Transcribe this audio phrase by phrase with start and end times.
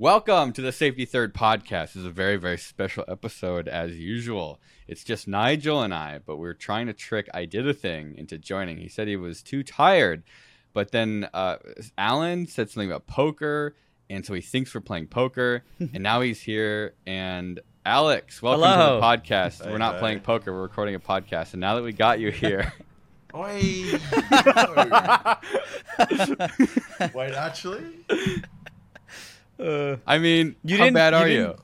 [0.00, 1.88] Welcome to the Safety Third podcast.
[1.88, 4.58] This is a very, very special episode as usual.
[4.88, 8.38] It's just Nigel and I, but we're trying to trick I Did a Thing into
[8.38, 8.78] joining.
[8.78, 10.22] He said he was too tired,
[10.72, 11.56] but then uh,
[11.98, 13.76] Allen said something about poker,
[14.08, 16.94] and so he thinks we're playing poker, and now he's here.
[17.06, 18.94] And Alex, welcome Hello.
[18.94, 19.62] to the podcast.
[19.62, 20.00] Hey, we're not hey.
[20.00, 22.72] playing poker, we're recording a podcast, and now that we got you here,
[23.34, 23.50] Oi!
[27.14, 27.84] Wait, actually?
[29.60, 31.36] Uh, I mean, You how didn't- bad you are you?
[31.48, 31.60] didn't-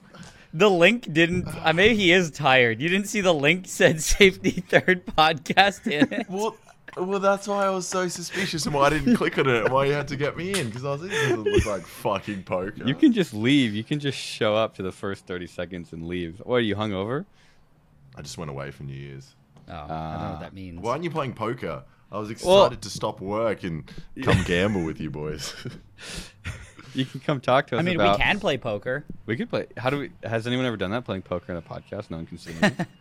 [0.55, 1.47] the link didn't.
[1.49, 2.81] Uh, maybe he is tired.
[2.81, 6.27] You didn't see the link said "Safety Third Podcast" in it.
[6.31, 6.57] Well,
[6.97, 9.73] well, that's why I was so suspicious and why I didn't click on it and
[9.73, 11.87] why you had to get me in because I was like, this doesn't look like
[11.87, 12.85] fucking poker.
[12.87, 13.75] You can just leave.
[13.75, 16.39] You can just show up to the first 30 seconds and leave.
[16.45, 17.27] What, are you hungover?
[18.17, 19.35] I just went away for New Year's.
[19.69, 20.81] Oh, I don't know what that means.
[20.81, 21.83] Why aren't you playing poker?
[22.11, 23.85] I was excited Well- to stop work and
[24.23, 25.53] come gamble with you boys.
[26.97, 28.19] You can come talk to us I mean, about...
[28.19, 29.05] we can play poker.
[29.27, 29.67] We could play...
[29.77, 30.11] How do we...
[30.25, 32.11] Has anyone ever done that, playing poker in a podcast?
[32.11, 32.71] No one can see me.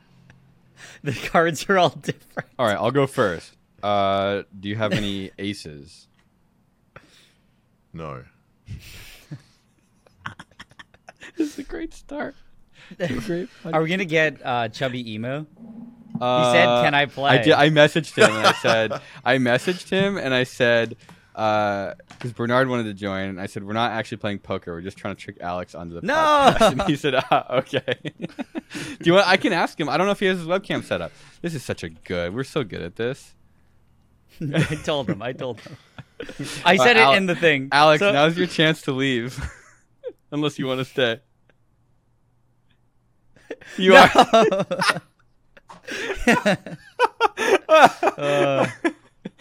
[1.04, 2.50] The cards are all different.
[2.60, 3.56] All right, I'll go first.
[3.82, 6.08] Uh, do you have any aces?
[7.94, 8.24] no.
[11.38, 12.36] this is a great start.
[12.98, 13.50] Great.
[13.64, 15.46] Are we gonna get uh, Chubbyemu?
[16.20, 17.54] Uh, he said, "Can I play?" I did.
[17.54, 20.98] I messaged him and I said, I messaged him and I said,
[21.36, 24.72] because Bernard wanted to join, and I said, we're not actually playing poker.
[24.74, 26.14] We're just trying to trick Alex onto the No!
[26.14, 26.72] podcast.
[26.72, 28.00] And he said, ah, okay.
[28.10, 28.18] Do
[29.04, 29.28] you want?
[29.28, 29.90] I can ask him.
[29.90, 31.12] I don't know if he has his webcam set up.
[31.42, 32.34] This is such a good.
[32.34, 33.36] We're so good at this.
[34.42, 35.22] I told him.
[35.22, 35.76] I told him.
[36.64, 37.68] I said Uh, it Ale- in the thing.
[37.72, 39.38] Alex, So- now's your chance to leave,
[40.32, 41.20] unless you want to stay.
[43.78, 44.08] You No.
[44.18, 45.02] are.
[47.68, 48.68] Uh,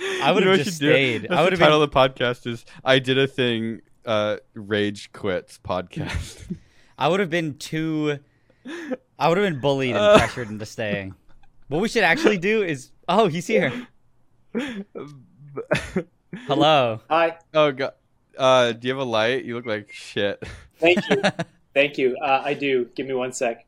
[0.00, 0.92] I would've know what just you do?
[0.92, 1.22] stayed.
[1.22, 4.36] That's I the would've title been- of the podcast is "I did a thing." Uh,
[4.52, 6.56] rage quits podcast.
[6.98, 8.18] I would have been too.
[9.18, 10.18] I would have been bullied and Uh.
[10.18, 11.14] pressured into staying.
[11.68, 12.90] What we should actually do is.
[13.08, 13.86] Oh, he's here.
[16.46, 17.00] Hello.
[17.08, 17.38] Hi.
[17.54, 17.92] oh god.
[18.36, 19.44] Uh, do you have a light?
[19.44, 20.42] You look like shit.
[20.78, 21.22] Thank you.
[21.74, 22.16] Thank you.
[22.20, 22.86] Uh, I do.
[22.94, 23.64] Give me one sec.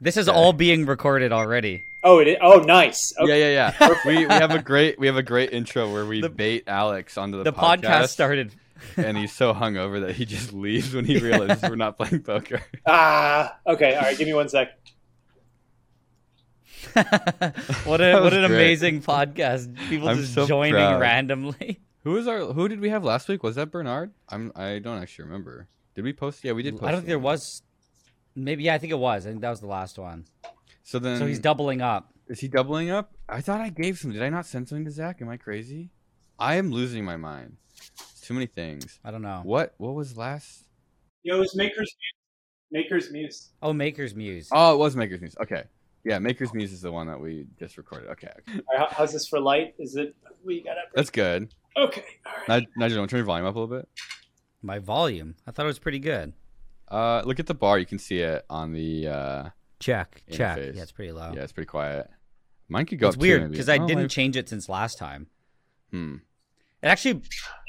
[0.00, 0.36] This is Okay.
[0.38, 1.82] all being recorded already.
[2.02, 2.36] Oh, it is.
[2.40, 3.12] Oh, nice.
[3.18, 3.54] Okay.
[3.54, 3.94] Yeah, yeah, yeah.
[4.06, 7.18] we we have a great we have a great intro where we The- bait Alex
[7.18, 8.54] onto the, The podcast started.
[8.96, 12.62] and he's so hungover that he just leaves when he realizes we're not playing poker.
[12.86, 13.58] Ah.
[13.66, 13.94] Okay.
[13.94, 14.16] All right.
[14.16, 14.68] Give me one sec.
[16.94, 18.44] what a what an great.
[18.46, 19.76] amazing podcast!
[19.90, 21.00] People I'm just so joining proud.
[21.00, 21.80] randomly.
[22.04, 23.42] Who was our who did we have last week?
[23.42, 24.12] Was that Bernard?
[24.30, 25.68] I'm I don't actually remember.
[25.94, 26.42] Did we post?
[26.42, 26.74] Yeah, we did.
[26.76, 27.34] Post I don't think there one.
[27.34, 27.62] was.
[28.34, 29.26] Maybe yeah, I think it was.
[29.26, 30.24] I think that was the last one.
[30.90, 32.12] So then, So he's doubling up.
[32.26, 33.12] is he doubling up?
[33.28, 34.10] I thought I gave some.
[34.10, 35.22] Did I not send something to Zach?
[35.22, 35.90] Am I crazy?
[36.36, 37.58] I am losing my mind.
[37.76, 38.98] It's too many things.
[39.04, 39.40] I don't know.
[39.44, 40.64] What what was last?
[41.22, 41.94] Yo, it's Maker's
[42.72, 43.50] Maker's Muse.
[43.62, 44.48] Oh, Maker's Muse.
[44.50, 45.36] Oh, it was Maker's Muse.
[45.40, 45.62] Okay.
[46.02, 48.08] Yeah, Maker's Muse is the one that we just recorded.
[48.10, 48.32] Okay.
[48.40, 48.58] okay.
[48.72, 49.74] All right, how- how's this for light?
[49.78, 50.16] Is it?
[50.44, 50.84] We got it.
[50.92, 51.54] That's good.
[51.76, 52.04] Okay.
[52.26, 52.48] All right.
[52.48, 53.88] Nigel, Nigel, don't turn your volume up a little bit.
[54.60, 55.36] My volume.
[55.46, 56.32] I thought it was pretty good.
[56.88, 57.78] Uh, look at the bar.
[57.78, 59.06] You can see it on the.
[59.06, 59.48] Uh,
[59.80, 60.22] Check.
[60.30, 60.58] Check.
[60.58, 60.76] Interface.
[60.76, 61.32] Yeah, it's pretty low.
[61.34, 62.08] yeah, it's pretty quiet.
[62.68, 65.26] Mine could go it's weird because I Oh, didn't my- change it since last time.
[65.90, 66.16] Hmm.
[66.82, 67.22] It actually,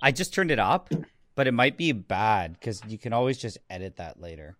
[0.03, 0.89] I just turned it up,
[1.35, 4.57] but it might be bad because you can always just edit that later.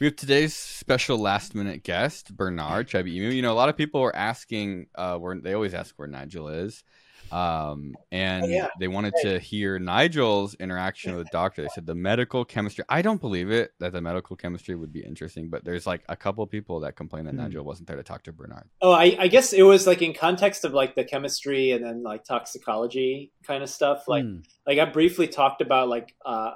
[0.00, 3.30] We have today's special last minute guest, Bernard Chubby Emu.
[3.30, 6.48] You know, a lot of people were asking, uh, where they always ask where Nigel
[6.48, 6.84] is.
[7.32, 8.68] Um, and Oh, yeah.
[8.80, 11.62] they wanted to hear Nigel's interaction with the doctor.
[11.62, 12.84] They said the medical chemistry.
[12.88, 16.16] I don't believe it that the medical chemistry would be interesting, but there's like a
[16.16, 17.38] couple people that complain that Hmm.
[17.42, 18.68] Nigel wasn't there to talk to Bernard.
[18.80, 22.02] Oh, I, I guess it was like in context of like the chemistry and then
[22.02, 24.04] like toxicology kind of stuff.
[24.08, 24.38] Like, Hmm.
[24.66, 26.52] like I briefly talked about like uh,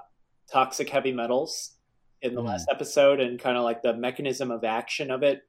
[0.50, 1.76] toxic heavy metals
[2.20, 2.46] in the Mm.
[2.46, 5.42] last episode and kind of like the mechanism of action of it.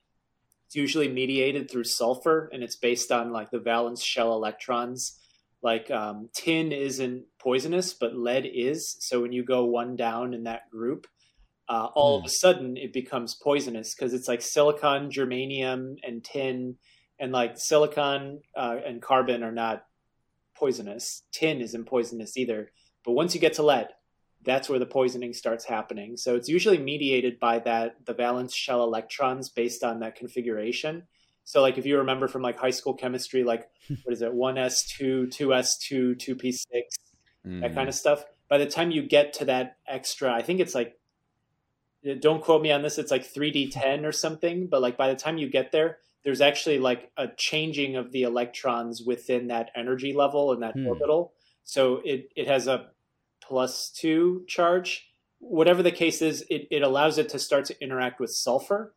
[0.65, 5.19] It's usually mediated through sulfur and it's based on like the valence shell electrons.
[5.61, 8.97] Like um, tin isn't poisonous, but lead is.
[8.99, 11.07] So when you go one down in that group,
[11.69, 16.75] uh, all of a sudden it becomes poisonous because it's like silicon, germanium, and tin,
[17.19, 19.85] and like silicon uh, and carbon are not
[20.55, 21.23] poisonous.
[21.31, 22.71] Tin isn't poisonous either.
[23.05, 23.87] But once you get to lead,
[24.43, 26.17] that's where the poisoning starts happening.
[26.17, 31.03] So it's usually mediated by that the valence shell electrons based on that configuration.
[31.45, 33.69] So like if you remember from like high school chemistry, like
[34.03, 36.95] what is it, one S two, two S two, two P six,
[37.61, 38.23] that kind of stuff.
[38.49, 40.97] By the time you get to that extra, I think it's like
[42.19, 45.37] don't quote me on this, it's like 3D10 or something, but like by the time
[45.37, 50.51] you get there, there's actually like a changing of the electrons within that energy level
[50.51, 50.87] and that Hmm.
[50.87, 51.33] orbital.
[51.63, 52.87] So it, it has a
[53.47, 55.13] plus two charge
[55.43, 58.95] whatever the case is, it, it allows it to start to interact with sulfur.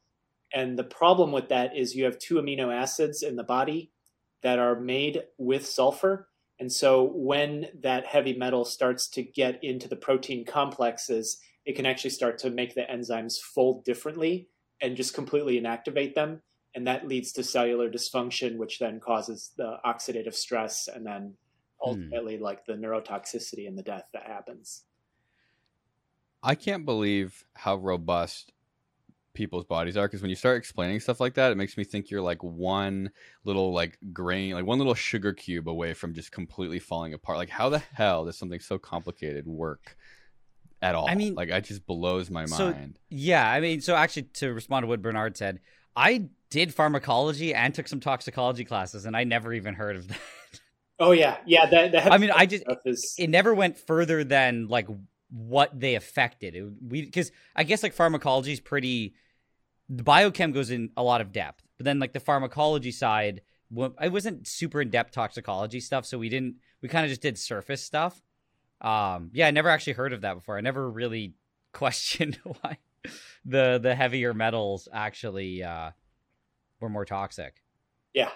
[0.53, 3.91] And the problem with that is you have two amino acids in the body
[4.43, 6.29] that are made with sulfur.
[6.59, 11.85] And so when that heavy metal starts to get into the protein complexes, it can
[11.85, 14.49] actually start to make the enzymes fold differently
[14.81, 16.43] and just completely inactivate them.
[16.75, 21.35] And that leads to cellular dysfunction, which then causes the oxidative stress and then
[21.85, 22.45] ultimately hmm.
[22.45, 24.85] like the neurotoxicity and the death that happens.
[26.43, 28.53] I can't believe how robust
[29.37, 32.11] people's bodies are because when you start explaining stuff like that, it makes me think
[32.11, 33.11] you're like one
[33.45, 37.39] little like grain, like one little sugar cube away from just completely falling apart.
[37.39, 39.97] Like, how the hell does something so complicated work
[40.83, 41.09] at all?
[41.09, 42.99] I mean, like, it just blows my so, mind.
[43.11, 45.61] Yeah, I mean, so actually, to respond to what Bernard said,
[45.95, 50.19] I did pharmacology and took some toxicology classes, and I never even heard of that.
[50.99, 51.67] Oh yeah, yeah.
[51.67, 53.15] That, that I mean, I just is...
[53.19, 54.89] it never went further than like
[55.31, 56.55] what they affected.
[56.55, 59.15] It, we because I guess like pharmacology is pretty.
[59.89, 63.43] The biochem goes in a lot of depth, but then like the pharmacology side,
[63.99, 66.57] I wasn't super in depth toxicology stuff, so we didn't.
[66.83, 68.21] We kind of just did surface stuff.
[68.81, 70.57] Um, yeah, I never actually heard of that before.
[70.57, 71.35] I never really
[71.73, 72.79] questioned why
[73.45, 75.91] the the heavier metals actually uh,
[76.81, 77.63] were more toxic.
[78.15, 78.31] Yeah,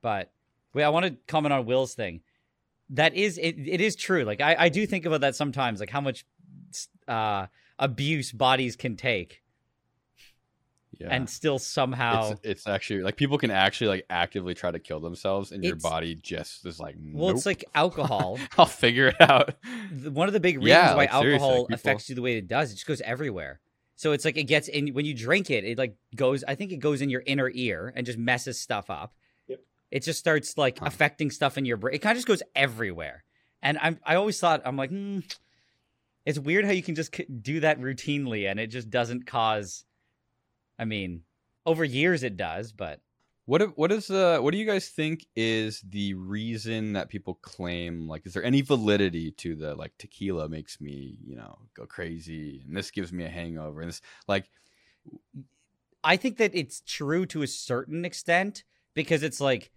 [0.00, 0.32] but
[0.74, 2.20] wait, I want to comment on Will's thing.
[2.90, 4.24] That is it, it is true.
[4.24, 6.24] Like I, I do think about that sometimes like how much
[7.08, 7.46] uh
[7.78, 9.40] abuse bodies can take.
[11.00, 11.08] Yeah.
[11.10, 15.00] and still somehow it's, it's, actually like people can actually like actively try to kill
[15.00, 17.20] themselves and your body just is like nope.
[17.20, 18.38] well it's like alcohol.
[18.58, 19.54] I'll figure it out.
[20.04, 21.74] One of the big reasons yeah, why like, alcohol like, people...
[21.74, 23.60] affects you the way it does it just goes everywhere.
[23.96, 26.72] So it's like it gets in when you drink it it like goes i think
[26.72, 29.14] it goes in your inner ear and just messes stuff up
[29.92, 30.86] it just starts like huh.
[30.86, 31.94] affecting stuff in your brain.
[31.94, 33.22] It kind of just goes everywhere.
[33.62, 35.20] And I'm I always thought I'm like, hmm,
[36.24, 39.84] it's weird how you can just do that routinely and it just doesn't cause.
[40.78, 41.22] I mean,
[41.66, 43.00] over years it does, but
[43.44, 48.08] what what is the what do you guys think is the reason that people claim
[48.08, 52.62] like is there any validity to the like tequila makes me you know go crazy
[52.64, 54.48] and this gives me a hangover and this like
[56.04, 58.62] I think that it's true to a certain extent
[58.94, 59.72] because it's like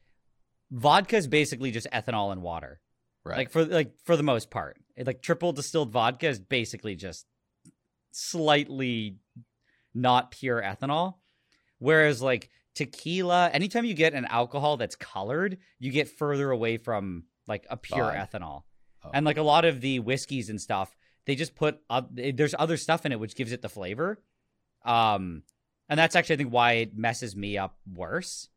[0.75, 2.81] vodka is basically just ethanol and water.
[3.23, 3.37] Right.
[3.37, 4.77] Like for like for the most part.
[4.95, 7.25] It, like triple distilled vodka is basically just
[8.11, 9.17] slightly
[9.93, 11.15] not pure ethanol.
[11.79, 17.23] Whereas like tequila, anytime you get an alcohol that's colored, you get further away from
[17.47, 18.63] like a pure ethanol.
[19.03, 19.11] Oh.
[19.13, 20.95] And like a lot of the whiskeys and stuff,
[21.25, 24.21] they just put uh, there's other stuff in it which gives it the flavor.
[24.83, 25.43] Um
[25.87, 28.49] and that's actually I think why it messes me up worse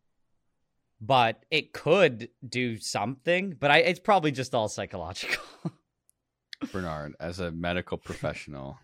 [1.00, 3.56] but it could do something.
[3.58, 5.42] But I, it's probably just all psychological.
[6.72, 8.78] Bernard, as a medical professional,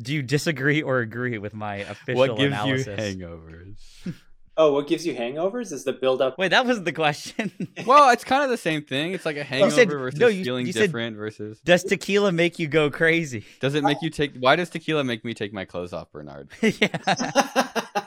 [0.00, 3.16] do you disagree or agree with my official what gives analysis?
[3.16, 4.14] you hangovers?
[4.60, 6.36] Oh, what gives you hangovers is the buildup.
[6.36, 7.52] Wait, that was the question.
[7.86, 9.12] well, it's kind of the same thing.
[9.12, 11.60] It's like a hangover said, versus no, you, feeling you different versus.
[11.60, 13.44] Does tequila make you go crazy?
[13.60, 14.36] Does it make you take?
[14.36, 16.50] Why does tequila make me take my clothes off, Bernard?
[16.60, 16.88] yeah.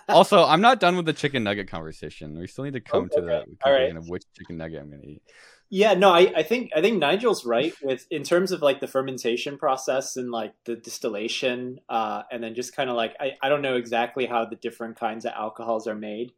[0.09, 2.38] also, I'm not done with the chicken nugget conversation.
[2.38, 3.15] We still need to come okay.
[3.15, 5.24] to the conclusion of which chicken nugget I'm going to eat.
[5.73, 8.88] Yeah, no, I, I think I think Nigel's right with in terms of like the
[8.88, 13.47] fermentation process and like the distillation, uh, and then just kind of like I, I
[13.47, 16.33] don't know exactly how the different kinds of alcohols are made,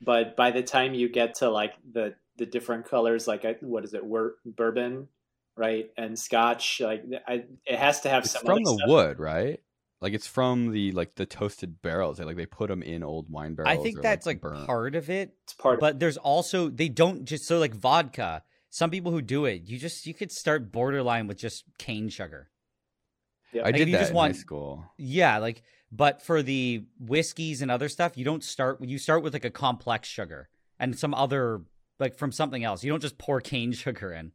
[0.00, 3.92] but by the time you get to like the the different colors, like what is
[3.92, 4.04] it,
[4.44, 5.08] bourbon,
[5.56, 8.88] right, and Scotch, like I, it has to have it's some from the stuff.
[8.88, 9.60] wood, right?
[10.00, 12.18] Like it's from the like the toasted barrels.
[12.18, 13.76] They, like they put them in old wine barrels.
[13.76, 15.34] I think that's like, like part of it.
[15.42, 18.44] It's part, but there's also they don't just so like vodka
[18.76, 22.50] some people who do it, you just you could start borderline with just cane sugar.
[23.50, 24.84] Yeah, I like did that just in want, high school.
[24.98, 29.32] Yeah, like but for the whiskeys and other stuff, you don't start you start with
[29.32, 31.62] like a complex sugar and some other
[31.98, 32.84] like from something else.
[32.84, 34.32] You don't just pour cane sugar in.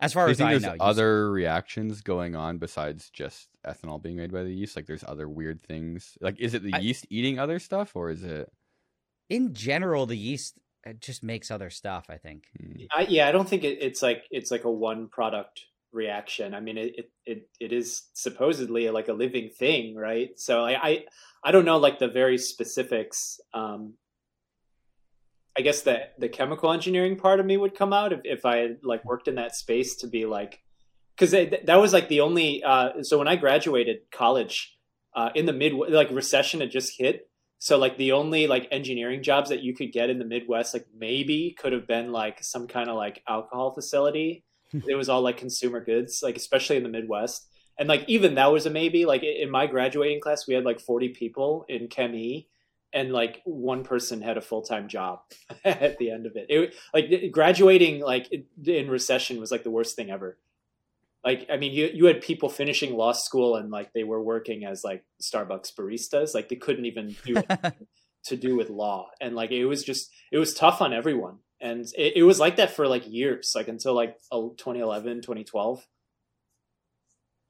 [0.00, 4.32] As far as I there's know, other reactions going on besides just ethanol being made
[4.32, 4.76] by the yeast.
[4.76, 6.18] Like there's other weird things.
[6.20, 8.52] Like is it the I, yeast eating other stuff or is it?
[9.30, 12.06] In general, the yeast it just makes other stuff.
[12.08, 12.44] I think.
[12.60, 12.82] Hmm.
[12.92, 15.62] I, yeah, I don't think it, it's like it's like a one product
[15.92, 16.54] reaction.
[16.54, 20.30] I mean, it, it, it it is supposedly like a living thing, right?
[20.36, 21.04] So I I,
[21.44, 23.40] I don't know like the very specifics.
[23.52, 23.94] Um,
[25.56, 28.56] I guess that the chemical engineering part of me would come out if, if I
[28.56, 30.60] had like worked in that space to be like,
[31.16, 32.62] because that was like the only.
[32.64, 34.76] Uh, so when I graduated college,
[35.14, 37.28] uh, in the mid like recession had just hit,
[37.64, 40.84] so like the only like engineering jobs that you could get in the Midwest, like
[40.94, 44.44] maybe could have been like some kind of like alcohol facility.
[44.70, 44.80] Hmm.
[44.86, 47.48] it was all like consumer goods, like especially in the Midwest.
[47.78, 49.06] and like even that was a maybe.
[49.06, 52.48] Like in my graduating class, we had like 40 people in Chem E,
[52.92, 55.20] and like one person had a full time job
[55.64, 56.44] at the end of it.
[56.50, 58.30] It like graduating like
[58.66, 60.36] in recession was like the worst thing ever.
[61.24, 64.64] Like I mean, you you had people finishing law school and like they were working
[64.64, 66.34] as like Starbucks baristas.
[66.34, 67.36] Like they couldn't even do
[68.24, 71.38] to do with law, and like it was just it was tough on everyone.
[71.60, 75.86] And it, it was like that for like years, like until like 2011, 2012.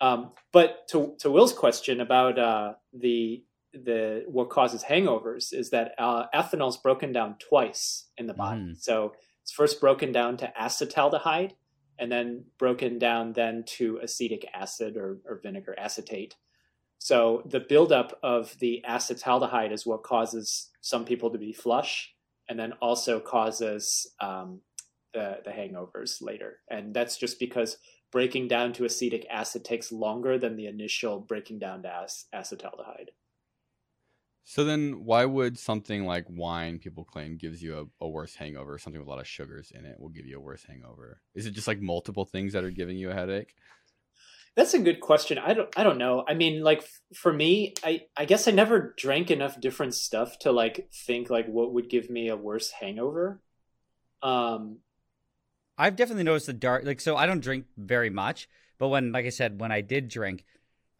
[0.01, 5.95] Um, but to to Will's question about uh, the the what causes hangovers is that
[5.99, 8.61] uh, ethanol is broken down twice in the body.
[8.61, 8.81] Mm.
[8.81, 11.53] So it's first broken down to acetaldehyde,
[11.99, 16.37] and then broken down then to acetic acid or, or vinegar acetate.
[16.99, 22.15] So the buildup of the acetaldehyde is what causes some people to be flush,
[22.49, 24.61] and then also causes um,
[25.13, 26.61] the the hangovers later.
[26.71, 27.79] And that's just because
[28.11, 33.11] breaking down to acetic acid takes longer than the initial breaking down to acetaldehyde.
[34.45, 38.79] So then, why would something like wine, people claim, gives you a, a, worse hangover?
[38.79, 41.23] Something with a lot of sugars in it will give you a worse hangover.
[41.35, 43.55] Is it just like multiple things that are giving you a headache?
[44.55, 45.39] That's a good question.
[45.39, 45.69] I don't.
[45.77, 46.25] I don't know.
[46.29, 46.85] I mean, like
[47.15, 51.47] for me, I I guess I never drank enough different stuff to like think like
[51.47, 53.41] what would give me a worse hangover.
[54.23, 54.79] Um,
[55.77, 56.85] I've definitely noticed the dark.
[56.85, 58.49] Like, so I don't drink very much,
[58.79, 60.45] but when, like I said, when I did drink,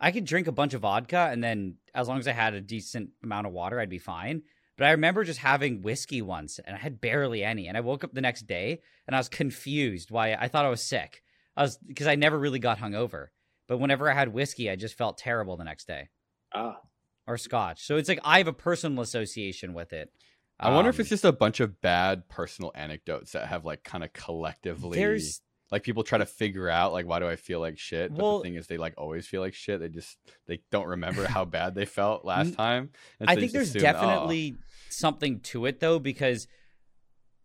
[0.01, 2.61] I could drink a bunch of vodka and then as long as I had a
[2.61, 4.43] decent amount of water, I'd be fine.
[4.77, 7.69] But I remember just having whiskey once and I had barely any.
[7.69, 10.71] And I woke up the next day and I was confused why I thought I
[10.71, 11.23] was sick.
[11.57, 13.29] I was because I never really got hungover.
[13.69, 16.09] But whenever I had whiskey, I just felt terrible the next day.
[16.53, 16.81] Ah.
[17.27, 17.87] Or scotch.
[17.87, 20.13] So it's like I have a personal association with it.
[20.59, 23.83] I wonder um, if it's just a bunch of bad personal anecdotes that have like
[23.83, 25.41] kind of collectively there's
[25.75, 28.39] like people try to figure out like why do I feel like shit, but well,
[28.39, 29.81] the thing is they like always feel like shit.
[29.81, 30.17] They just
[30.47, 32.91] they don't remember how bad they felt last time.
[33.19, 34.63] So I think there's assume, definitely oh.
[34.89, 36.47] something to it though because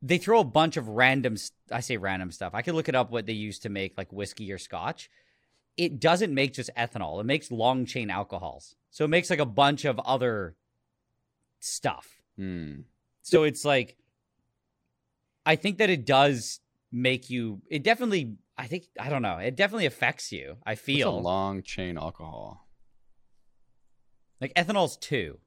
[0.04, 1.38] they throw a bunch of random
[1.72, 2.54] I say random stuff.
[2.54, 5.10] I could look it up what they use to make like whiskey or scotch.
[5.76, 7.20] It doesn't make just ethanol.
[7.20, 8.76] It makes long chain alcohols.
[8.92, 10.56] So it makes like a bunch of other
[11.60, 12.22] stuff.
[12.38, 12.82] Hmm.
[13.24, 13.98] So it's like
[15.48, 16.60] I think that it does
[16.92, 19.38] make you it definitely I think I don't know.
[19.38, 20.58] It definitely affects you.
[20.66, 22.68] I feel What's a long chain alcohol.
[24.42, 25.38] Like ethanol's two.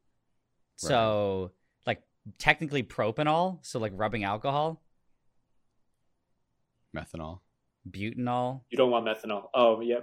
[0.82, 0.88] Right.
[0.88, 1.52] So
[1.86, 2.02] like
[2.38, 4.82] technically propanol, so like rubbing alcohol.
[6.96, 7.40] Methanol.
[7.90, 8.60] Butanol.
[8.70, 9.48] You don't want methanol.
[9.54, 9.98] Oh yeah,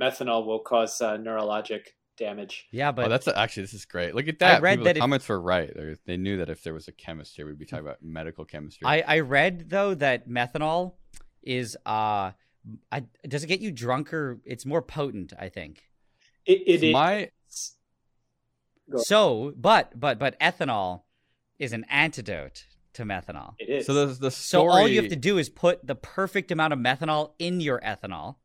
[0.00, 2.66] methanol will cause uh, neurologic damage.
[2.70, 4.14] Yeah, oh, but oh, that's a, actually this is great.
[4.14, 4.56] Look at that.
[4.56, 5.70] I read People, that the comments were right.
[5.74, 8.86] They, they knew that if there was a chemistry, we'd be talking about medical chemistry.
[8.86, 10.94] I, I read though that methanol
[11.42, 12.32] is uh,
[12.90, 14.40] I, does it get you drunker?
[14.44, 15.82] It's more potent, I think.
[16.44, 17.30] It, it my
[18.96, 21.02] so, but but but ethanol
[21.58, 23.54] is an antidote to methanol.
[23.58, 23.86] It is.
[23.86, 24.70] So the the story...
[24.70, 27.80] so all you have to do is put the perfect amount of methanol in your
[27.80, 28.36] ethanol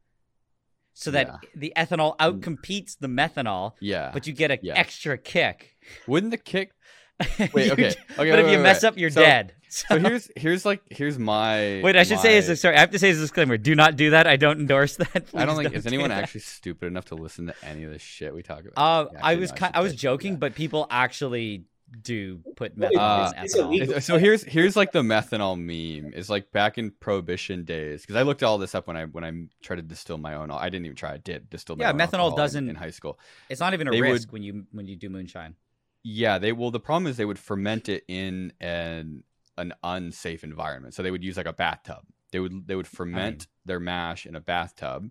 [0.98, 1.50] so that yeah.
[1.56, 3.74] the ethanol outcompetes the methanol.
[3.80, 4.12] Yeah.
[4.13, 4.74] But you get an yeah.
[4.74, 5.77] extra kick.
[6.08, 6.72] Wouldn't the kick
[7.54, 7.88] Wait, okay.
[7.88, 9.54] okay but wait, if wait, you mess up, you're so, dead.
[9.70, 9.86] So.
[9.89, 10.00] so.
[10.00, 12.22] here's here's like here's my Wait, I should my...
[12.22, 14.27] say is sorry, I have to say as a disclaimer, do not do that.
[14.27, 15.25] I don't endorse that.
[15.34, 18.04] I don't think don't is anyone actually stupid enough to listen to any of this
[18.04, 18.74] shit we talk about?
[18.77, 21.66] Uh, actually, I was no, I, I was joking, but people actually
[22.01, 24.01] do put methanol uh, in ethanol.
[24.01, 26.13] So here's here's like the methanol meme.
[26.15, 29.24] It's like back in prohibition days because I looked all this up when I when
[29.24, 30.51] I tried to distill my own.
[30.51, 31.13] I didn't even try.
[31.13, 31.77] I did distill.
[31.79, 33.20] yeah, methanol doesn't in, in, high school.
[33.50, 35.56] It's not even a they risk would, when you when you do moonshine.
[36.03, 39.24] Yeah, they well the problem is they would ferment it in an
[39.58, 40.94] an unsafe environment.
[40.94, 42.03] So they would use like a bathtub.
[42.32, 45.10] They would they would ferment I mean, their mash in a bathtub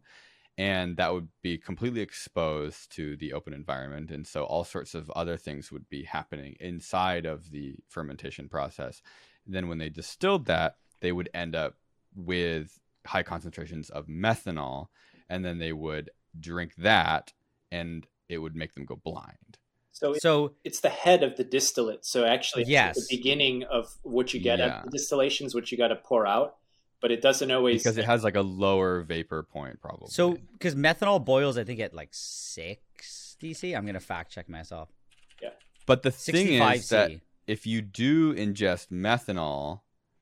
[0.59, 5.11] and that would be completely exposed to the open environment and so all sorts of
[5.11, 9.03] other things would be happening inside of the fermentation process
[9.45, 11.75] and then when they distilled that they would end up
[12.15, 14.87] with high concentrations of methanol
[15.29, 17.33] and then they would drink that
[17.71, 19.59] and it would make them go blind
[19.93, 22.97] so, so it's the head of the distillate so actually yes.
[22.97, 24.67] the beginning of what you get yeah.
[24.67, 26.57] at the distillations what you got to pour out
[27.01, 30.09] but it doesn't always because it has like a lower vapor point probably.
[30.11, 33.77] So because methanol boils, I think at like six DC.
[33.77, 34.89] I'm gonna fact check myself.
[35.43, 35.51] Yeah.
[35.87, 37.13] But the thing is that
[37.47, 39.81] if you do ingest methanol,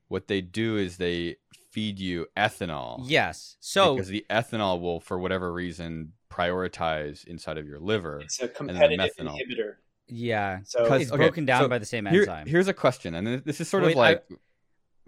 [0.09, 1.37] what they do is they
[1.71, 3.01] feed you ethanol.
[3.05, 3.57] Yes.
[3.61, 8.21] So because the ethanol will, for whatever reason, prioritize inside of your liver.
[8.21, 9.75] It's a competitive inhibitor.
[10.07, 10.61] Yeah.
[10.65, 12.47] So it's okay, broken down so by the same enzyme.
[12.47, 14.25] here's a question, and this is sort Wait, of like.
[14.31, 14.35] I,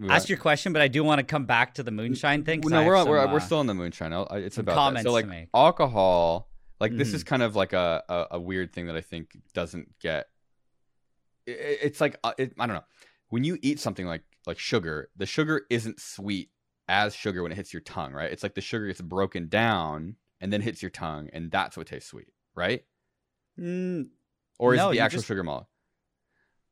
[0.09, 2.61] Ask your question, but I do want to come back to the moonshine thing.
[2.63, 4.13] No, we're, we're, some, we're uh, still on the moonshine.
[4.31, 5.03] it's about that.
[5.03, 6.49] So like alcohol,
[6.79, 6.99] Like mm-hmm.
[6.99, 7.29] this is mm-hmm.
[7.29, 10.27] kind of like a, a, a weird thing that I think doesn't get.
[11.45, 12.83] It, it's like uh, it, I don't know.
[13.29, 16.49] When you eat something like like sugar, the sugar isn't sweet
[16.87, 18.31] as sugar when it hits your tongue, right?
[18.31, 21.87] It's like the sugar gets broken down and then hits your tongue, and that's what
[21.87, 22.83] tastes sweet, right?
[23.59, 24.09] Mm,
[24.59, 25.27] or is no, it the actual just...
[25.27, 25.69] sugar molecule?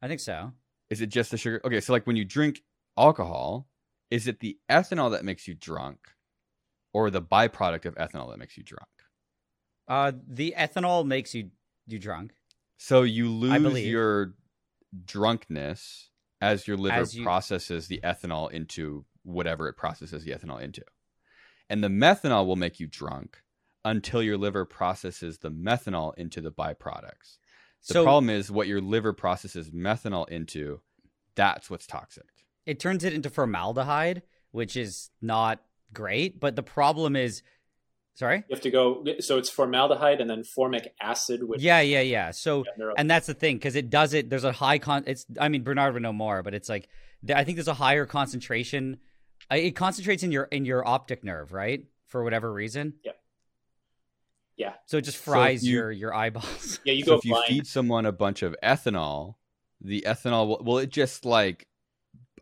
[0.01, 0.53] I think so.
[0.91, 1.60] Is it just the sugar?
[1.65, 2.62] Okay, so like when you drink
[2.98, 3.68] alcohol,
[4.10, 6.00] is it the ethanol that makes you drunk,
[6.94, 8.88] or the byproduct of ethanol that makes you drunk?
[9.88, 11.52] Uh, the ethanol makes you
[11.88, 12.34] you drunk.
[12.78, 14.34] So you lose your
[15.06, 16.10] drunkenness
[16.42, 17.24] as your liver as you...
[17.24, 20.84] processes the ethanol into whatever it processes the ethanol into.
[21.70, 23.42] And the methanol will make you drunk
[23.84, 27.38] until your liver processes the methanol into the byproducts.
[27.88, 30.82] The so, problem is what your liver processes methanol into,
[31.36, 32.25] that's what's toxic.
[32.65, 35.62] It turns it into formaldehyde, which is not
[35.93, 36.39] great.
[36.39, 37.41] But the problem is
[38.15, 38.38] Sorry?
[38.48, 39.03] You have to go.
[39.19, 41.43] So it's formaldehyde and then formic acid.
[41.43, 42.31] Which yeah, yeah, yeah.
[42.31, 42.63] So
[42.98, 44.29] and that's the thing because it does it.
[44.29, 45.03] There's a high con.
[45.05, 45.25] It's.
[45.38, 46.88] I mean, Bernard would know more, but it's like
[47.34, 49.00] I think there's a higher concentration.
[49.51, 51.86] It concentrates in your in your optic nerve, right?
[52.07, 52.93] For whatever reason.
[53.03, 53.12] Yeah.
[54.55, 54.74] Yeah.
[54.86, 56.79] So it just fries so you, your your eyeballs.
[56.86, 57.17] Yeah, you so go.
[57.17, 59.36] If you feed someone a bunch of ethanol,
[59.81, 61.67] the ethanol will, will it just like?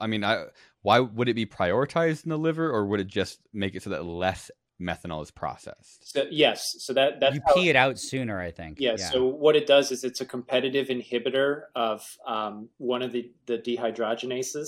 [0.03, 0.45] I mean, I
[0.81, 3.89] why would it be prioritized in the liver, or would it just make it so
[3.91, 4.51] that less
[4.83, 6.11] methanol is processed.
[6.11, 8.79] So, yes, so that that you pee it out sooner, I think.
[8.79, 13.11] Yeah, yeah, So what it does is it's a competitive inhibitor of um, one of
[13.11, 14.67] the the dehydrogenases.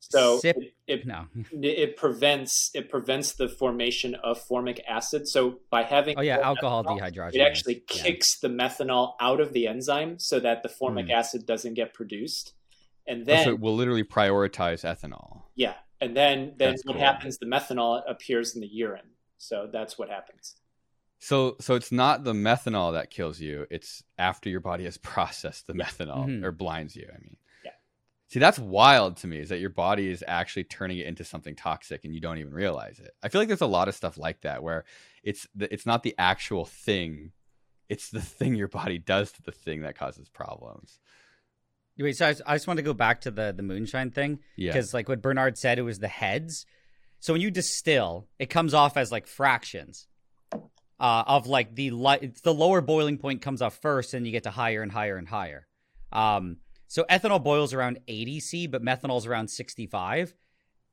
[0.00, 1.26] So Sip, it, it, no.
[1.52, 5.28] it prevents it prevents the formation of formic acid.
[5.28, 8.48] So by having oh yeah alcohol methanol, dehydrogenase, it actually kicks yeah.
[8.48, 11.12] the methanol out of the enzyme so that the formic mm.
[11.12, 12.52] acid doesn't get produced.
[13.06, 15.42] And then oh, so it will literally prioritize ethanol.
[15.54, 17.02] Yeah, and then then That's what cool.
[17.02, 17.38] happens?
[17.38, 19.10] The methanol appears in the urine.
[19.38, 20.56] So that's what happens.
[21.18, 25.66] So so it's not the methanol that kills you, it's after your body has processed
[25.66, 25.84] the yeah.
[25.84, 26.44] methanol mm-hmm.
[26.44, 27.36] or blinds you, I mean.
[27.64, 27.70] Yeah.
[28.28, 31.56] See, that's wild to me is that your body is actually turning it into something
[31.56, 33.12] toxic and you don't even realize it.
[33.22, 34.84] I feel like there's a lot of stuff like that where
[35.22, 37.32] it's the, it's not the actual thing,
[37.88, 41.00] it's the thing your body does to the thing that causes problems.
[41.98, 44.40] Wait, so I, I just want to go back to the the moonshine thing.
[44.56, 44.72] Yeah.
[44.72, 46.66] Because like what Bernard said, it was the heads.
[47.20, 50.06] So when you distill, it comes off as like fractions
[50.52, 52.42] uh, of like the light.
[52.42, 55.28] The lower boiling point comes off first, and you get to higher and higher and
[55.28, 55.66] higher.
[56.12, 60.34] Um, so ethanol boils around 80 C, but methanol is around 65.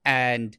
[0.05, 0.57] And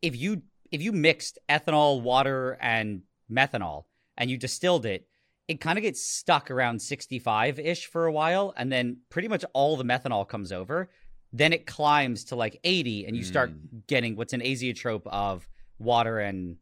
[0.00, 3.84] if you if you mixed ethanol, water, and methanol,
[4.16, 5.06] and you distilled it,
[5.50, 9.44] it kind of gets stuck around 65 ish for a while, and then pretty much
[9.52, 10.88] all the methanol comes over.
[11.32, 13.84] Then it climbs to like 80, and you start mm.
[13.88, 15.48] getting what's an azeotrope of
[15.80, 16.58] water and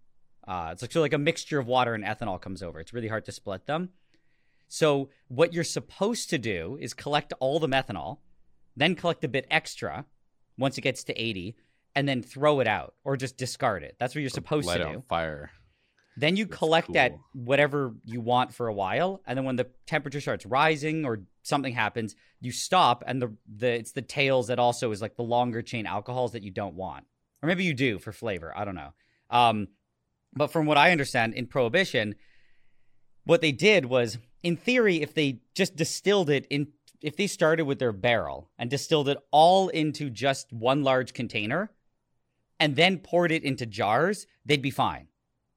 [0.46, 2.80] uh, it's like so like a mixture of water and ethanol comes over.
[2.80, 3.90] It's really hard to split them.
[4.68, 8.20] So what you're supposed to do is collect all the methanol,
[8.74, 10.06] then collect a bit extra
[10.56, 11.56] once it gets to 80,
[11.94, 13.96] and then throw it out or just discard it.
[14.00, 15.02] That's what you're supposed Light to do.
[15.08, 15.50] Fire.
[16.18, 16.98] Then you That's collect cool.
[16.98, 21.20] at whatever you want for a while, and then when the temperature starts rising or
[21.42, 25.22] something happens, you stop, and the the it's the tails that also is like the
[25.22, 27.04] longer chain alcohols that you don't want,
[27.40, 28.52] or maybe you do for flavor.
[28.56, 28.92] I don't know.
[29.30, 29.68] Um,
[30.34, 32.16] but from what I understand, in prohibition,
[33.24, 37.64] what they did was, in theory, if they just distilled it in, if they started
[37.64, 41.70] with their barrel and distilled it all into just one large container,
[42.58, 45.07] and then poured it into jars, they'd be fine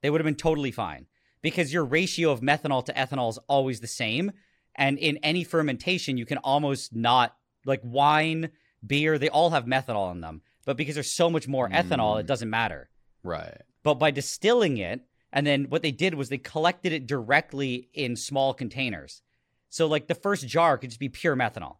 [0.02, 1.06] they would have been totally fine
[1.42, 4.32] because your ratio of methanol to ethanol is always the same.
[4.74, 8.50] And in any fermentation, you can almost not like wine,
[8.86, 10.42] beer, they all have methanol in them.
[10.64, 12.20] But because there's so much more ethanol, mm.
[12.20, 12.88] it doesn't matter.
[13.22, 13.60] Right.
[13.82, 15.00] But by distilling it,
[15.32, 19.22] and then what they did was they collected it directly in small containers.
[19.70, 21.76] So like the first jar could just be pure methanol.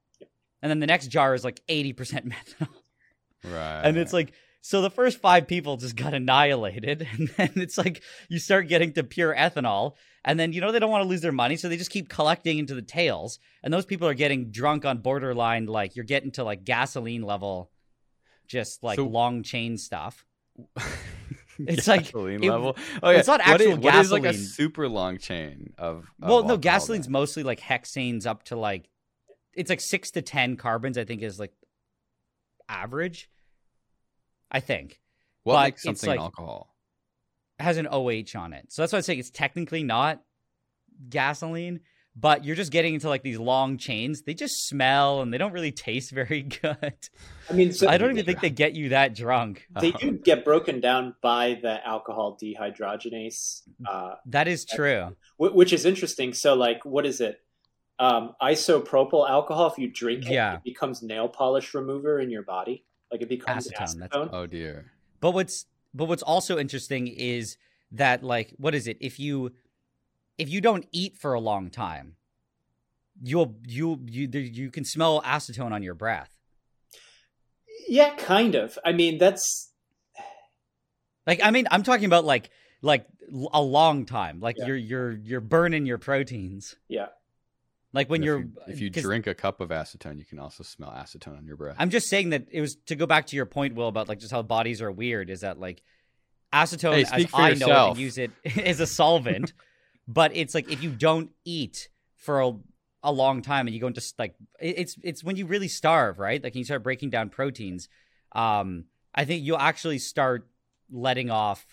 [0.63, 2.69] And then the next jar is like 80% methanol.
[3.45, 3.83] Right.
[3.83, 4.33] And it's like
[4.65, 7.07] so the first five people just got annihilated.
[7.19, 9.95] And then it's like you start getting to pure ethanol.
[10.25, 11.57] And then, you know, they don't want to lose their money.
[11.57, 13.41] So they just keep collecting into the tails.
[13.65, 17.73] And those people are getting drunk on borderline, like you're getting to like gasoline level,
[18.47, 20.25] just like so, long chain stuff.
[21.59, 22.77] It's gasoline like it, level.
[23.03, 23.93] Oh yeah, it's not actual what is, gasoline.
[23.93, 26.11] What is like a super long chain of?
[26.21, 27.13] of well, no, gasoline's then?
[27.13, 28.89] mostly like hexanes up to like,
[29.53, 30.97] it's like six to ten carbons.
[30.97, 31.53] I think is like
[32.71, 33.29] average.
[34.53, 35.01] I think.
[35.43, 36.77] What but makes something like, alcohol?
[37.59, 40.23] Has an OH on it, so that's why I say it's technically not
[41.09, 41.81] gasoline,
[42.15, 44.23] but you're just getting into like these long chains.
[44.23, 46.95] They just smell and they don't really taste very good.
[47.49, 49.67] I mean, so I don't even think they get you that drunk.
[49.81, 53.63] They do get broken down by the alcohol dehydrogenase.
[53.87, 55.17] Uh, that is true.
[55.39, 56.35] Which is interesting.
[56.35, 57.41] So, like, what is it?
[57.99, 59.69] Um, isopropyl alcohol.
[59.69, 60.55] If you drink it, yeah.
[60.55, 62.85] it becomes nail polish remover in your body.
[63.13, 64.09] Like it becomes acetone.
[64.09, 64.31] acetone.
[64.33, 64.91] Oh dear.
[65.21, 67.59] But what's but what's also interesting is
[67.93, 68.97] that like what is it?
[69.01, 69.53] If you
[70.39, 72.17] if you don't eat for a long time,
[73.23, 76.31] you'll you you you can smell acetone on your breath.
[77.87, 78.79] Yeah, kind of.
[78.85, 79.71] I mean, that's
[81.27, 83.07] like I mean, I'm talking about like like
[83.53, 84.41] a long time.
[84.41, 84.67] Like yeah.
[84.67, 86.77] you're you're you're burning your proteins.
[86.89, 87.09] Yeah.
[87.95, 90.63] Like when you're if you, if you drink a cup of acetone, you can also
[90.63, 91.77] smell acetone on your breath.
[91.79, 94.19] I'm just saying that it was to go back to your point, Will, about like
[94.19, 95.29] just how bodies are weird.
[95.29, 95.83] Is that like
[96.53, 99.53] acetone, hey, as I know it, and use it as a solvent,
[100.09, 102.53] but it's like if you don't eat for a,
[103.03, 106.43] a long time and you go into like it's it's when you really starve, right?
[106.43, 107.89] Like you start breaking down proteins.
[108.33, 110.47] Um, I think you'll actually start
[110.91, 111.67] letting off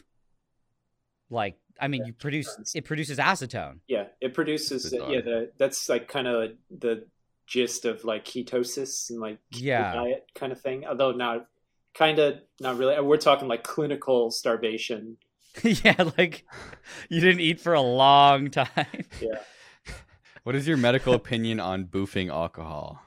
[1.29, 3.79] like I mean, yeah, you produce it produces acetone.
[3.87, 5.21] Yeah, it produces yeah.
[5.21, 7.05] The, that's like kind of the
[7.47, 10.85] gist of like ketosis and like yeah diet kind of thing.
[10.85, 11.47] Although not
[11.93, 12.99] kind of not really.
[13.01, 15.17] We're talking like clinical starvation.
[15.63, 16.45] yeah, like
[17.09, 18.67] you didn't eat for a long time.
[19.21, 19.39] Yeah.
[20.43, 23.01] What is your medical opinion on boofing alcohol?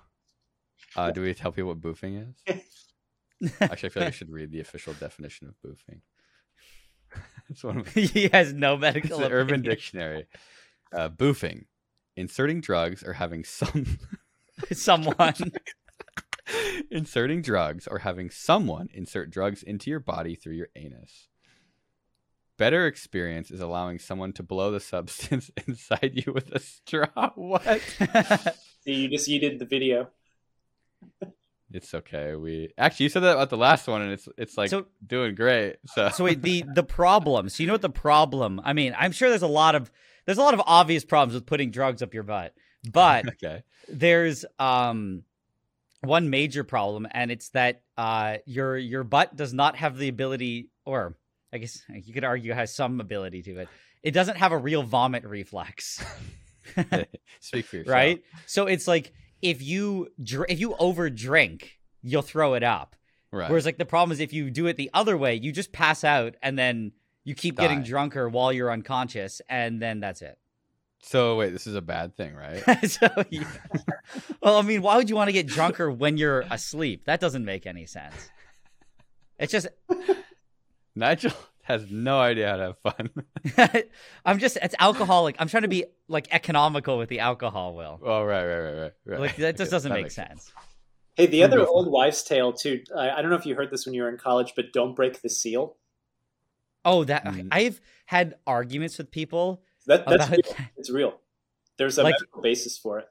[0.95, 3.53] Uh, do we tell people what boofing is?
[3.61, 6.01] Actually, I feel like I should read the official definition of boofing.
[7.95, 9.21] he has no medical.
[9.21, 10.27] It's Urban Dictionary.
[10.95, 11.65] Uh, boofing,
[12.17, 13.99] inserting drugs or having some
[14.73, 15.35] someone
[16.91, 21.29] inserting drugs or having someone insert drugs into your body through your anus.
[22.59, 27.31] Better experience is allowing someone to blow the substance inside you with a straw.
[27.35, 27.81] What?
[28.85, 30.11] See, you just you did the video.
[31.75, 32.35] It's okay.
[32.35, 35.35] We actually you said that about the last one, and it's it's like so, doing
[35.35, 35.77] great.
[35.87, 37.49] So so wait the the problem.
[37.49, 38.61] So you know what the problem?
[38.63, 39.91] I mean, I'm sure there's a lot of
[40.27, 42.55] there's a lot of obvious problems with putting drugs up your butt,
[42.91, 43.63] but okay.
[43.89, 45.23] there's um
[46.01, 50.69] one major problem, and it's that uh your your butt does not have the ability,
[50.85, 51.17] or
[51.53, 53.69] I guess you could argue has some ability to it.
[54.03, 56.05] It doesn't have a real vomit reflex.
[57.41, 57.87] Speak for yourself.
[57.87, 58.23] Right?
[58.47, 62.97] So it's like if you dr- if you over drink, you'll throw it up.
[63.31, 63.51] Right.
[63.51, 66.05] Whereas like the problem is if you do it the other way, you just pass
[66.05, 66.93] out and then
[67.25, 67.63] you keep Die.
[67.63, 70.39] getting drunker while you're unconscious, and then that's it.
[71.03, 72.63] So wait, this is a bad thing, right?
[72.89, 73.45] so, yeah.
[74.41, 77.07] well, I mean, why would you want to get drunker when you're asleep?
[77.07, 78.31] That doesn't make any sense.
[79.39, 79.67] It's just
[80.95, 82.79] Nigel has no idea how to have
[83.57, 83.85] fun.
[84.25, 85.37] I'm just it's alcoholic.
[85.39, 88.01] I'm trying to be like economical with the alcohol, Will.
[88.03, 88.93] Oh right, right, right, right.
[89.07, 89.21] right.
[89.21, 90.45] Like that just doesn't that make sense.
[90.45, 90.53] sense.
[91.15, 92.83] Hey, the other old wives' tale too.
[92.97, 94.95] I, I, don't know if you heard this when you were in college, but don't
[94.95, 95.77] break the seal.
[96.85, 97.49] Oh, that mm.
[97.53, 99.63] I've had arguments with people.
[99.87, 100.31] That, that's about...
[100.31, 100.57] real.
[100.77, 101.21] It's real.
[101.77, 103.09] There's a like, medical basis for it.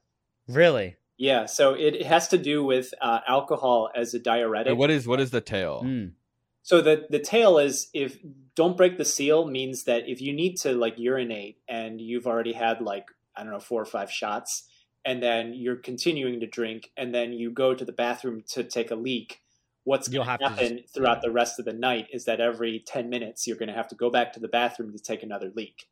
[0.47, 0.95] Really?
[1.17, 1.45] Yeah.
[1.45, 4.77] So it has to do with uh, alcohol as a diuretic.
[4.77, 5.83] what is what is the tale?
[5.83, 6.13] Mm.
[6.63, 8.17] So the the tale is if
[8.55, 12.53] don't break the seal means that if you need to like urinate and you've already
[12.53, 14.67] had like I don't know four or five shots
[15.03, 18.91] and then you're continuing to drink and then you go to the bathroom to take
[18.91, 19.41] a leak
[19.83, 23.47] what's going to happen throughout the rest of the night is that every 10 minutes
[23.47, 25.87] you're going to have to go back to the bathroom to take another leak.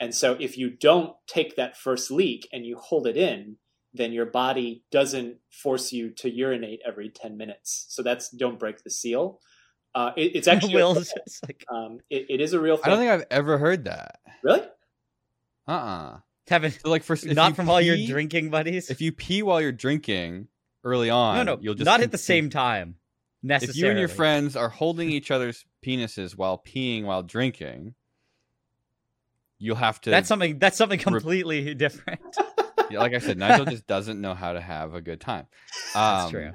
[0.00, 3.56] And so if you don't take that first leak and you hold it in
[3.94, 7.86] then your body doesn't force you to urinate every 10 minutes.
[7.88, 9.40] So that's don't break the seal
[9.94, 11.12] uh, it, it's actually Will's
[11.46, 12.76] like, um, it, it is a real.
[12.76, 12.84] Thing.
[12.86, 14.20] I don't think I've ever heard that.
[14.42, 14.60] Really?
[15.66, 15.76] Uh uh-uh.
[15.76, 18.90] uh Kevin, so like for not from pee, all your drinking buddies.
[18.90, 20.48] If you pee while you're drinking
[20.82, 22.94] early on, no, no, you'll just not at the same time.
[23.42, 23.70] Necessarily.
[23.70, 27.94] If you and your friends are holding each other's penises while peeing while drinking,
[29.58, 30.10] you'll have to.
[30.10, 30.58] That's something.
[30.58, 32.20] That's something completely re- different.
[32.90, 35.46] like I said, Nigel just doesn't know how to have a good time.
[35.94, 36.52] Um, that's true.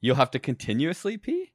[0.00, 1.52] You'll have to continuously pee.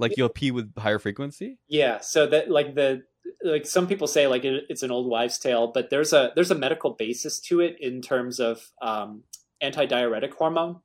[0.00, 1.58] Like you'll pee with higher frequency?
[1.68, 1.98] Yeah.
[2.00, 3.02] So that like the
[3.42, 6.50] like some people say like it, it's an old wives' tale, but there's a there's
[6.50, 9.24] a medical basis to it in terms of um,
[9.62, 10.80] antidiuretic hormone.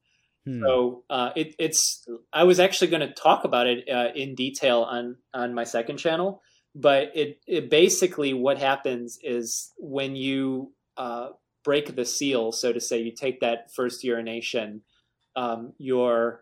[0.46, 0.62] Hmm.
[0.62, 4.82] So uh, it, it's I was actually going to talk about it uh, in detail
[4.84, 6.42] on on my second channel,
[6.76, 11.30] but it it basically what happens is when you uh,
[11.64, 14.82] break the seal, so to say, you take that first urination,
[15.36, 16.42] um, your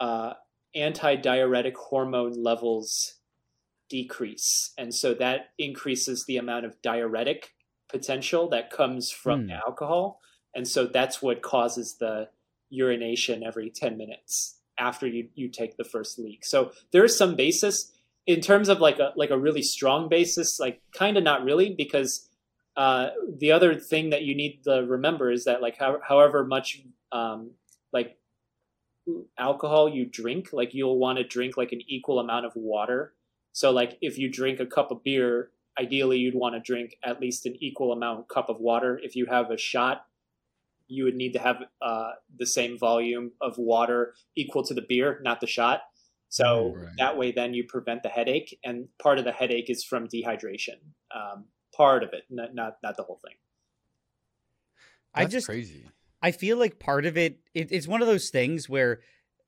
[0.00, 0.32] uh,
[0.76, 3.14] antidiuretic hormone levels
[3.88, 4.72] decrease.
[4.78, 7.50] And so that increases the amount of diuretic
[7.88, 10.20] potential that comes from the alcohol,
[10.54, 12.28] and so that's what causes the
[12.68, 16.44] urination every ten minutes after you you take the first leak.
[16.44, 17.90] So there is some basis
[18.26, 21.74] in terms of like a like a really strong basis, like kind of not really
[21.76, 22.26] because.
[22.76, 26.80] Uh, the other thing that you need to remember is that like how, however much
[27.10, 27.50] um,
[27.92, 28.16] like
[29.38, 33.14] alcohol you drink, like you'll want to drink like an equal amount of water.
[33.52, 37.20] So like if you drink a cup of beer, ideally you'd want to drink at
[37.20, 39.00] least an equal amount cup of water.
[39.02, 40.06] If you have a shot,
[40.88, 45.20] you would need to have uh, the same volume of water equal to the beer,
[45.22, 45.82] not the shot.
[46.28, 46.92] So right.
[46.98, 50.78] that way, then you prevent the headache, and part of the headache is from dehydration.
[51.14, 51.46] Um,
[51.76, 53.34] part of it, not not, not the whole thing.
[55.14, 55.88] That's I just crazy.
[56.22, 59.00] I feel like part of it, it, it's one of those things where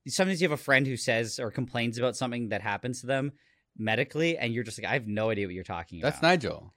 [0.08, 3.32] sometimes you have a friend who says or complains about something that happens to them
[3.76, 6.30] medically, and you're just like, I have no idea what you're talking That's about.
[6.30, 6.74] That's Nigel.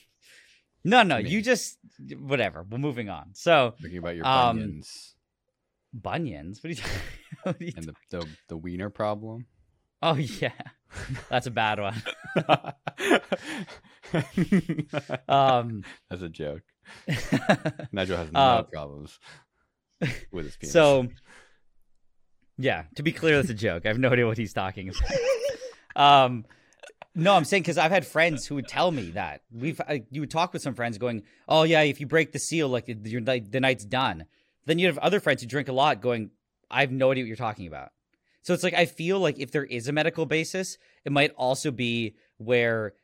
[0.84, 1.78] no, no, you just
[2.18, 2.64] whatever.
[2.68, 3.30] We're moving on.
[3.34, 5.14] So thinking about your um, bunions.
[5.94, 6.62] Um, bunions?
[6.62, 6.96] What are you talking?
[7.42, 9.46] What are you and the, the the wiener problem.
[10.02, 10.50] Oh yeah,
[11.28, 12.02] that's a bad one.
[15.28, 16.62] um, that's a joke.
[17.92, 19.18] Nigel has no uh, problems
[20.30, 20.72] with his penis.
[20.72, 21.08] So,
[22.56, 23.84] yeah, to be clear, that's a joke.
[23.84, 26.24] I have no idea what he's talking about.
[26.24, 26.44] um,
[27.14, 30.20] no, I'm saying because I've had friends who would tell me that we've uh, you
[30.20, 33.20] would talk with some friends going, "Oh yeah, if you break the seal, like your
[33.20, 34.26] the night's done."
[34.66, 36.30] Then you have other friends who drink a lot going,
[36.70, 37.90] "I have no idea what you're talking about."
[38.42, 41.70] So it's like I feel like if there is a medical basis, it might also
[41.70, 42.94] be where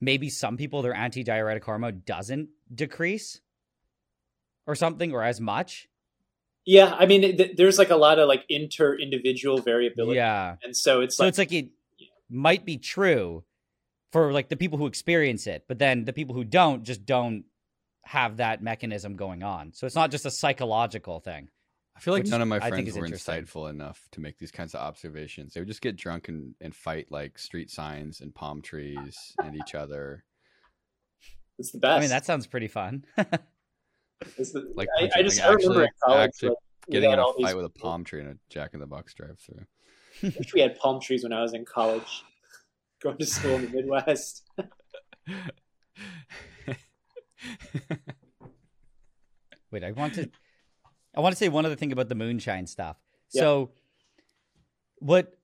[0.00, 3.40] maybe some people their anti-diuretic hormone doesn't decrease
[4.66, 5.88] or something or as much?
[6.64, 10.16] Yeah i mean th- there's like a lot of like inter individual variability.
[10.16, 10.56] Yeah.
[10.62, 12.08] And so it's so like, it's like it yeah.
[12.28, 13.44] might be true
[14.12, 17.44] for like the people who experience it but then the people who don't just don't
[18.04, 19.72] have that mechanism going on.
[19.72, 21.48] So it's not just a psychological thing
[21.96, 24.80] I feel like none of my friends were insightful enough to make these kinds of
[24.80, 25.54] observations.
[25.54, 29.56] They would just get drunk and, and fight like street signs and palm trees and
[29.56, 30.24] each other.
[31.58, 31.96] It's the best.
[31.96, 33.06] I mean, that sounds pretty fun.
[33.16, 36.58] the, like I, I just like, actually, remember college, actually like,
[36.90, 39.64] getting in a fight with a palm tree in a Jack in the Box drive-through.
[40.22, 42.24] I wish we had palm trees when I was in college,
[43.02, 44.44] going to school in the Midwest.
[49.70, 50.30] Wait, I want to.
[51.16, 52.96] I want to say one other thing about the moonshine stuff.
[53.32, 53.42] Yeah.
[53.42, 53.70] So,
[54.98, 55.34] what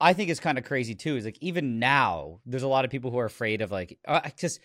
[0.00, 2.90] I think is kind of crazy too is like even now there's a lot of
[2.90, 4.60] people who are afraid of like uh, just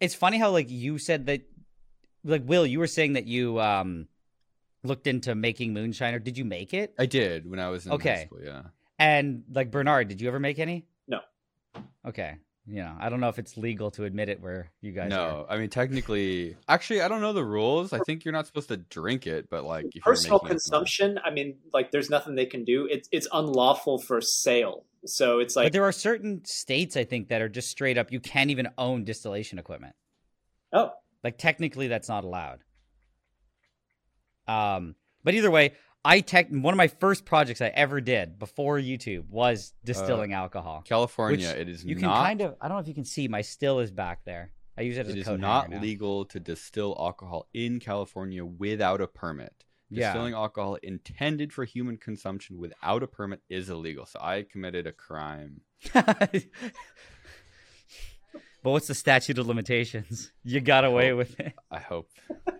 [0.00, 1.42] it's funny how like you said that
[2.24, 4.08] like Will you were saying that you um
[4.82, 6.94] looked into making moonshine or did you make it?
[6.98, 8.10] I did when I was in okay.
[8.10, 8.62] high school, yeah.
[8.98, 10.86] And like Bernard, did you ever make any?
[11.08, 11.20] No.
[12.06, 12.36] Okay
[12.70, 15.10] you know, I don't know if it's legal to admit it where you guys.
[15.10, 15.54] No, are.
[15.54, 17.92] I mean technically, actually, I don't know the rules.
[17.92, 21.90] I think you're not supposed to drink it, but like personal consumption, I mean, like
[21.90, 22.86] there's nothing they can do.
[22.88, 25.66] It's it's unlawful for sale, so it's like.
[25.66, 28.12] But there are certain states I think that are just straight up.
[28.12, 29.96] You can't even own distillation equipment.
[30.72, 30.92] Oh,
[31.24, 32.60] like technically, that's not allowed.
[34.46, 38.78] Um, but either way, I tech one of my first projects I ever did before
[38.78, 40.82] YouTube was distilling uh, alcohol.
[40.86, 42.00] California, it is you not.
[42.00, 42.56] can kind of.
[42.60, 44.52] I don't know if you can see my still is back there.
[44.78, 49.06] I use it as it is not legal to distill alcohol in California without a
[49.06, 49.64] permit.
[49.92, 50.38] Distilling yeah.
[50.38, 54.06] alcohol intended for human consumption without a permit is illegal.
[54.06, 55.62] So I committed a crime.
[58.62, 60.32] But what's the statute of limitations?
[60.42, 61.52] You got away hope, with it.
[61.70, 62.08] I hope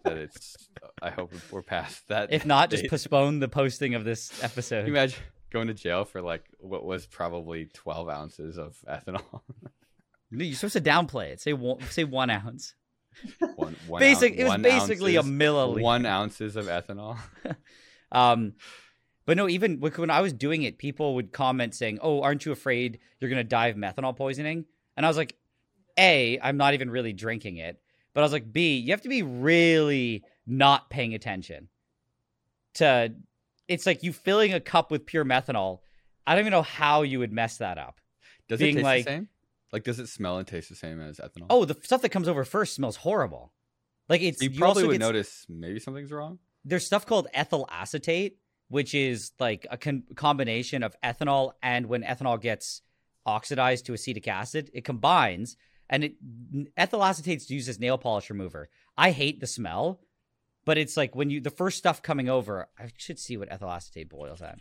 [0.04, 0.68] that it's.
[1.02, 2.32] I hope we're past that.
[2.32, 4.80] If not, just postpone the posting of this episode.
[4.80, 5.18] Can you imagine
[5.50, 9.24] going to jail for like what was probably twelve ounces of ethanol?
[10.30, 11.40] no, You're supposed to downplay it.
[11.40, 11.80] Say one.
[11.88, 12.74] Say one ounce.
[13.56, 14.32] One, one Basic.
[14.32, 15.80] Ounce, it was basically ounces, a milliliter.
[15.80, 17.16] One ounces of ethanol.
[18.12, 18.52] um,
[19.24, 22.52] but no, even when I was doing it, people would comment saying, "Oh, aren't you
[22.52, 25.34] afraid you're going to die of methanol poisoning?" And I was like,
[26.00, 27.80] a, I'm not even really drinking it.
[28.14, 31.68] But I was like, B, you have to be really not paying attention
[32.74, 33.14] to
[33.68, 35.80] it's like you filling a cup with pure methanol.
[36.26, 38.00] I don't even know how you would mess that up.
[38.48, 39.28] Does Being it taste like, the same?
[39.72, 41.46] Like, does it smell and taste the same as ethanol?
[41.50, 43.52] Oh, the stuff that comes over first smells horrible.
[44.08, 46.40] Like it's you, you probably would notice maybe something's wrong.
[46.64, 52.02] There's stuff called ethyl acetate, which is like a con- combination of ethanol and when
[52.02, 52.82] ethanol gets
[53.24, 55.56] oxidized to acetic acid, it combines
[55.90, 56.14] and it,
[56.76, 58.70] ethyl acetate's used as nail polish remover.
[58.96, 60.00] I hate the smell,
[60.64, 62.68] but it's like when you the first stuff coming over.
[62.79, 64.59] I should see what ethyl acetate boils at.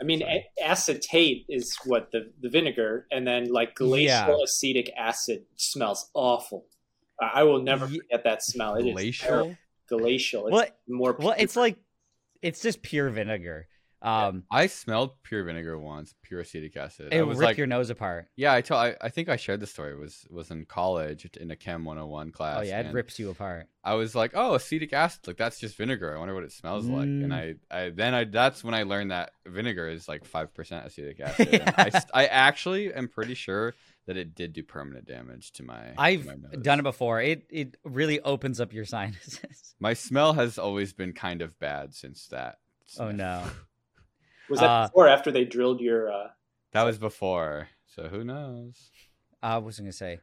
[0.00, 4.44] I mean, a- acetate is what the the vinegar, and then like glacial yeah.
[4.44, 6.64] acetic acid smells awful.
[7.20, 8.76] I will never forget that smell.
[8.76, 9.56] It glacial.
[9.88, 10.46] glacial.
[10.46, 11.16] It's well, more.
[11.18, 11.76] Well, it's like
[12.40, 13.66] it's just pure vinegar.
[14.02, 17.08] Um, I smelled pure vinegar once, pure acetic acid.
[17.12, 18.28] It I would was rip like, your nose apart.
[18.34, 18.80] yeah, I told.
[18.80, 19.92] I, I think I shared the story.
[19.92, 22.58] It was was in college in a Chem 101 class.
[22.60, 23.68] Oh yeah, it rips you apart.
[23.84, 26.14] I was like, oh, acetic acid, like that's just vinegar.
[26.14, 27.04] I wonder what it smells like.
[27.04, 27.58] And I, Mm.
[27.70, 31.62] I then I that's when I learned that vinegar is like five percent acetic acid.
[31.76, 33.74] I I, I actually am pretty sure
[34.06, 35.92] that it did do permanent damage to my.
[35.98, 36.62] I've my nose.
[36.62, 37.20] done it before.
[37.20, 39.74] It it really opens up your sinuses.
[39.78, 42.56] My smell has always been kind of bad since that.
[42.98, 43.44] oh no.
[44.50, 46.12] was that uh, before or after they drilled your?
[46.12, 46.28] uh
[46.72, 48.90] That was before, so who knows?
[49.42, 50.20] Uh, what was I gonna say?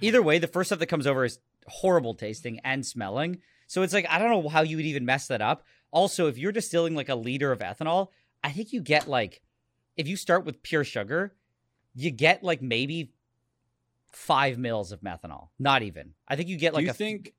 [0.00, 3.40] Either way, the first stuff that comes over is horrible tasting and smelling.
[3.66, 5.64] So it's like I don't know how you would even mess that up.
[5.90, 8.08] Also, if you're distilling like a liter of ethanol,
[8.42, 9.42] I think you get like
[9.96, 11.34] if you start with pure sugar,
[11.94, 13.12] you get like maybe
[14.10, 15.48] five mils of methanol.
[15.58, 16.14] Not even.
[16.26, 17.32] I think you get Do like you a think?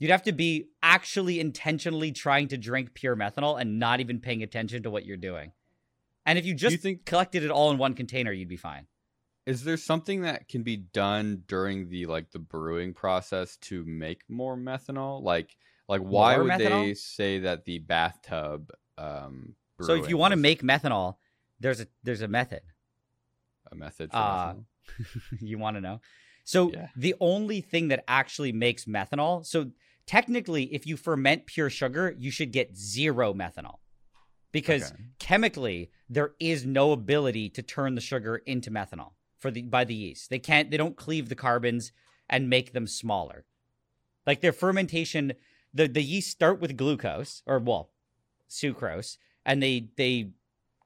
[0.00, 4.42] You'd have to be actually intentionally trying to drink pure methanol and not even paying
[4.42, 5.52] attention to what you're doing.
[6.26, 8.86] And if you just think- collected it all in one container, you'd be fine.
[9.46, 14.22] Is there something that can be done during the like the brewing process to make
[14.28, 15.22] more methanol?
[15.22, 15.56] Like,
[15.88, 18.70] like why More would they say that the bathtub?
[18.98, 21.16] Um, So if you want to make methanol,
[21.58, 22.62] there's a there's a method.
[23.72, 24.64] a method for Uh, methanol?
[25.40, 26.00] you want to know?
[26.44, 26.88] So Yeah.
[26.96, 29.70] the only thing that actually makes methanol, so
[30.06, 33.76] technically if you ferment pure sugar, you should get zero methanol.
[34.52, 35.04] Because Okay.
[35.18, 39.94] chemically there is no ability to turn the sugar into methanol for the by the
[39.94, 40.28] yeast.
[40.30, 41.92] They can't they don't cleave the carbons
[42.28, 43.44] and make them smaller.
[44.26, 45.34] Like their fermentation
[45.72, 47.90] the the yeast start with glucose or well,
[48.48, 50.32] sucrose and they they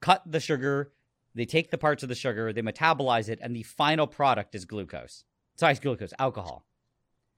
[0.01, 0.93] cut the sugar,
[1.35, 4.67] they take the parts of the sugar, they metabolize it and the final product is
[4.67, 5.25] glucose.
[5.57, 6.67] Sorry, glucose, alcohol.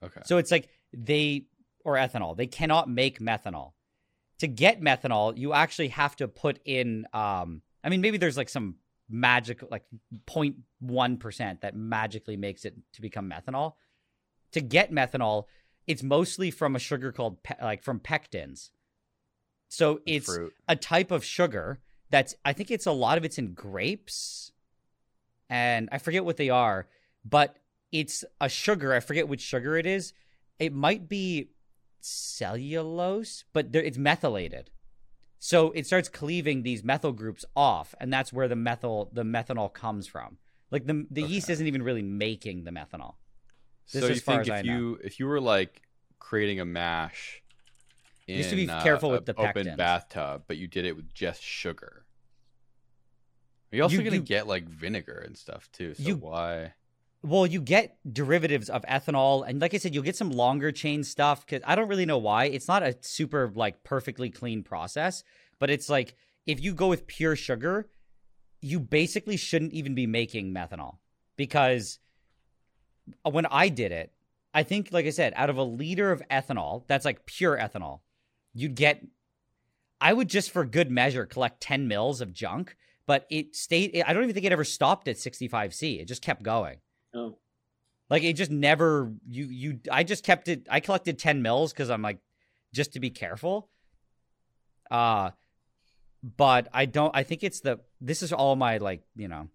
[0.02, 0.22] Okay.
[0.24, 1.46] So it's like they
[1.86, 2.36] or ethanol.
[2.36, 3.72] They cannot make methanol.
[4.40, 8.48] To get methanol, you actually have to put in um I mean maybe there's like
[8.48, 8.76] some
[9.08, 9.84] magic like
[10.26, 13.74] 0.1% that magically makes it to become methanol.
[14.52, 15.44] To get methanol,
[15.86, 18.70] it's mostly from a sugar called pe- like from pectins.
[19.68, 20.52] So it's fruit.
[20.68, 24.50] a type of sugar that's I think it's a lot of it's in grapes
[25.48, 26.88] and I forget what they are,
[27.24, 27.56] but
[27.92, 28.92] it's a sugar.
[28.92, 30.12] I forget which sugar it is.
[30.58, 31.50] It might be
[32.06, 34.70] cellulose, but it's methylated.
[35.38, 39.72] So it starts cleaving these methyl groups off, and that's where the methyl the methanol
[39.72, 40.38] comes from.
[40.70, 43.14] Like the the yeast isn't even really making the methanol.
[43.92, 44.72] This so you think if know.
[44.78, 45.82] you if you were like
[46.18, 47.42] creating a mash,
[48.26, 49.76] You have to be in, uh, careful with the open pectins.
[49.76, 52.04] bathtub, but you did it with just sugar.
[53.70, 55.94] You're also You- gonna you- get like vinegar and stuff too.
[55.94, 56.74] So You- why?
[57.26, 61.02] Well, you get derivatives of ethanol, and like I said, you'll get some longer chain
[61.02, 61.44] stuff.
[61.44, 62.44] Because I don't really know why.
[62.44, 65.24] It's not a super like perfectly clean process,
[65.58, 66.14] but it's like
[66.46, 67.88] if you go with pure sugar,
[68.60, 70.98] you basically shouldn't even be making methanol
[71.36, 71.98] because
[73.24, 74.12] when I did it,
[74.54, 78.00] I think, like I said, out of a liter of ethanol, that's like pure ethanol,
[78.54, 79.04] you'd get.
[80.00, 84.00] I would just for good measure collect ten mils of junk, but it stayed.
[84.06, 85.98] I don't even think it ever stopped at sixty five C.
[85.98, 86.76] It just kept going.
[87.16, 87.38] Oh,
[88.10, 91.88] Like it just never you you I just kept it I collected 10 mils cuz
[91.90, 92.18] I'm like
[92.74, 93.70] just to be careful.
[94.90, 95.30] Uh
[96.22, 99.48] but I don't I think it's the this is all my like, you know.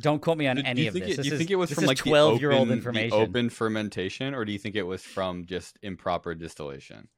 [0.00, 1.14] Don't quote me on Do- do any you of think this.
[1.14, 3.10] It, this do you is, think it was from like 12 year old information.
[3.10, 7.08] the open fermentation, or do you think it was from just improper distillation?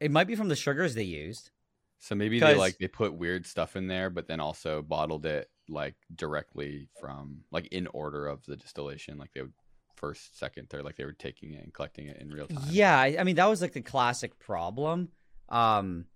[0.00, 1.50] It might be from the sugars they used.
[1.98, 5.50] So maybe they like they put weird stuff in there, but then also bottled it
[5.68, 9.52] like directly from like in order of the distillation, like they would
[9.96, 12.62] first, second, third, like they were taking it and collecting it in real time.
[12.68, 15.08] Yeah, I, I mean that was like the classic problem.
[15.48, 16.06] Um,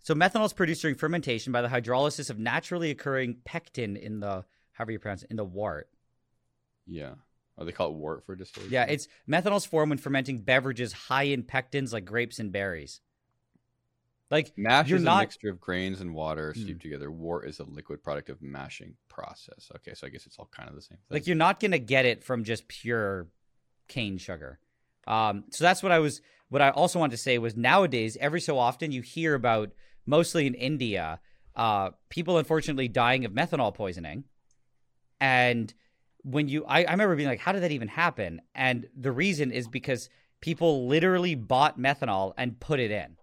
[0.00, 4.44] so methanol is produced during fermentation by the hydrolysis of naturally occurring pectin in the
[4.72, 5.88] however you pronounce it in the wort.
[6.86, 7.14] yeah.
[7.58, 8.70] Oh, they call it wort for distillation.
[8.70, 13.00] Yeah, it's methanol's formed when fermenting beverages high in pectins like grapes and berries.
[14.30, 16.82] Like mash is not- a mixture of grains and water steeped Mm.
[16.82, 17.10] together.
[17.10, 19.70] Wort is a liquid product of mashing process.
[19.76, 21.06] Okay, so I guess it's all kind of the same thing.
[21.10, 23.28] like you're not gonna get it from just pure
[23.88, 24.58] cane sugar.
[25.06, 26.20] Um, so that's what I was.
[26.48, 29.72] What I also wanted to say was nowadays, every so often, you hear about
[30.06, 31.20] mostly in India,
[31.54, 34.24] uh, people unfortunately dying of methanol poisoning,
[35.20, 35.72] and
[36.22, 38.42] when you, I, I remember being like, how did that even happen?
[38.54, 40.08] And the reason is because
[40.40, 43.16] people literally bought methanol and put it in.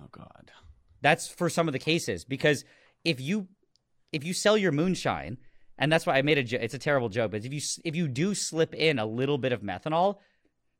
[0.00, 0.52] Oh god.
[1.00, 2.64] That's for some of the cases because
[3.04, 3.48] if you
[4.12, 5.38] if you sell your moonshine,
[5.78, 7.94] and that's why I made a jo- it's a terrible joke, but if you if
[7.94, 10.16] you do slip in a little bit of methanol,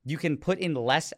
[0.04, 1.12] you can put in less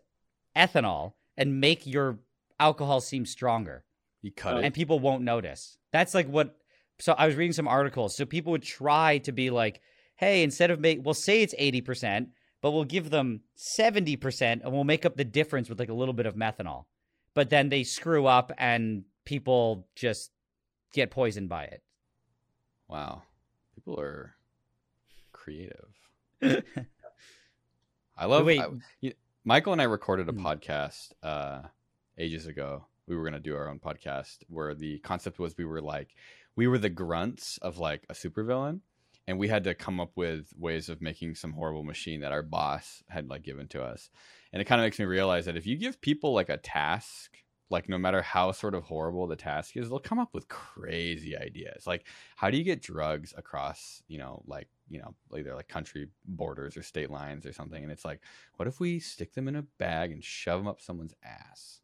[0.56, 2.18] ethanol and make your
[2.58, 3.84] alcohol seem stronger.
[4.22, 4.64] You cut it.
[4.64, 5.78] And people won't notice.
[5.92, 6.56] That's like what
[6.98, 8.16] so I was reading some articles.
[8.16, 9.80] So people would try to be like,
[10.16, 12.26] hey, instead of make we'll say it's 80%,
[12.60, 13.40] but we'll give them
[13.78, 16.84] 70% and we'll make up the difference with like a little bit of methanol.
[17.34, 20.30] But then they screw up and people just
[20.92, 21.82] get poisoned by it.
[22.88, 23.22] Wow.
[23.74, 24.34] People are
[25.32, 25.94] creative.
[28.16, 28.60] I love Wait.
[28.60, 29.12] I,
[29.44, 30.46] Michael and I recorded a Hmm.
[30.46, 31.62] podcast uh
[32.18, 32.86] ages ago.
[33.06, 36.14] We were going to do our own podcast where the concept was we were like
[36.56, 38.80] we were the grunts of like a supervillain
[39.26, 42.42] and we had to come up with ways of making some horrible machine that our
[42.42, 44.10] boss had like given to us.
[44.52, 47.38] And it kind of makes me realize that if you give people like a task,
[47.70, 51.36] like no matter how sort of horrible the task is, they'll come up with crazy
[51.36, 51.86] ideas.
[51.86, 56.08] Like how do you get drugs across, you know, like, you know, either like country
[56.26, 57.82] borders or state lines or something?
[57.82, 58.20] And it's like,
[58.56, 61.80] what if we stick them in a bag and shove them up someone's ass?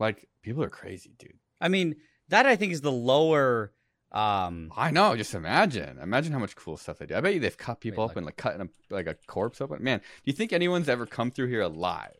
[0.00, 1.38] Like people are crazy, dude.
[1.60, 1.96] I mean,
[2.28, 3.72] that I think is the lower
[4.12, 5.16] um I know.
[5.16, 5.98] Just imagine.
[6.02, 7.14] Imagine how much cool stuff they do.
[7.16, 9.60] I bet you they've cut people Wait, up and like cutting a, like a corpse
[9.60, 9.82] open.
[9.82, 12.16] Man, do you think anyone's ever come through here alive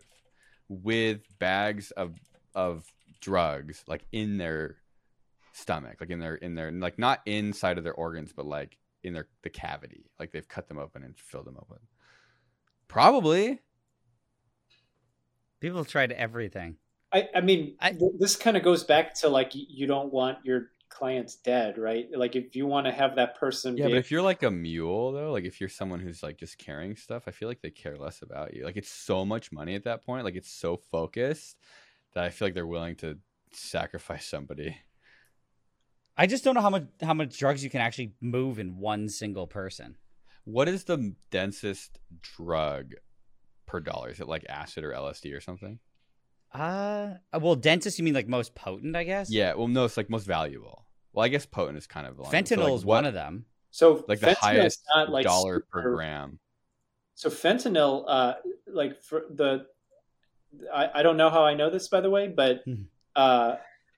[0.68, 2.16] with bags of
[2.54, 2.84] of
[3.20, 4.76] drugs like in their
[5.52, 9.14] stomach, like in their in their like not inside of their organs, but like in
[9.14, 11.78] their the cavity, like they've cut them open and filled them open.
[12.86, 13.60] Probably.
[15.60, 16.76] people have tried everything.
[17.12, 20.70] I, I mean, I- this kind of goes back to like you don't want your
[20.98, 22.06] clients dead, right?
[22.14, 24.50] Like if you want to have that person Yeah, be but if you're like a
[24.50, 27.70] mule though, like if you're someone who's like just carrying stuff, I feel like they
[27.70, 28.64] care less about you.
[28.64, 31.56] Like it's so much money at that point, like it's so focused
[32.14, 33.18] that I feel like they're willing to
[33.52, 34.76] sacrifice somebody.
[36.16, 39.08] I just don't know how much how much drugs you can actually move in one
[39.08, 39.96] single person.
[40.44, 42.94] What is the densest drug
[43.66, 44.10] per dollar?
[44.10, 45.78] Is it like acid or LSD or something?
[46.52, 49.30] Uh, well, dentist, you mean like most potent, I guess?
[49.30, 50.87] Yeah, well no, it's like most valuable.
[51.12, 53.14] Well, I guess potent is kind of along- so, Fentanyl like, is what- one of
[53.14, 53.44] them.
[53.70, 56.38] so like the fentanyl's highest not, like, dollar per gram.
[57.14, 58.34] So fentanyl, uh,
[58.66, 59.66] like for the,
[60.72, 62.86] I, I don't know how I know this by the way, but Mhm.
[63.16, 63.56] uh,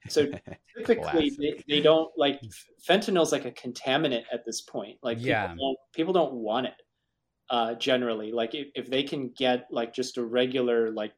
[0.09, 0.25] so
[0.77, 2.41] typically they, they don't like
[2.83, 4.97] fentanyl's like a contaminant at this point.
[5.03, 5.53] Like people Yeah.
[5.55, 6.73] don't, people don't want it
[7.51, 8.31] uh, generally.
[8.31, 11.13] Like if, if they can get like just a regular like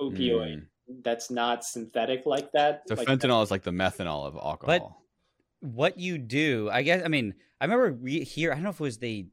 [0.00, 0.66] opioid Mm.
[1.02, 2.82] That's not synthetic like that.
[2.88, 4.66] So like, fentanyl is like the methanol of alcohol.
[5.60, 7.02] But What you do, I guess.
[7.04, 8.50] I mean, I remember we here.
[8.52, 9.26] I don't know if it was the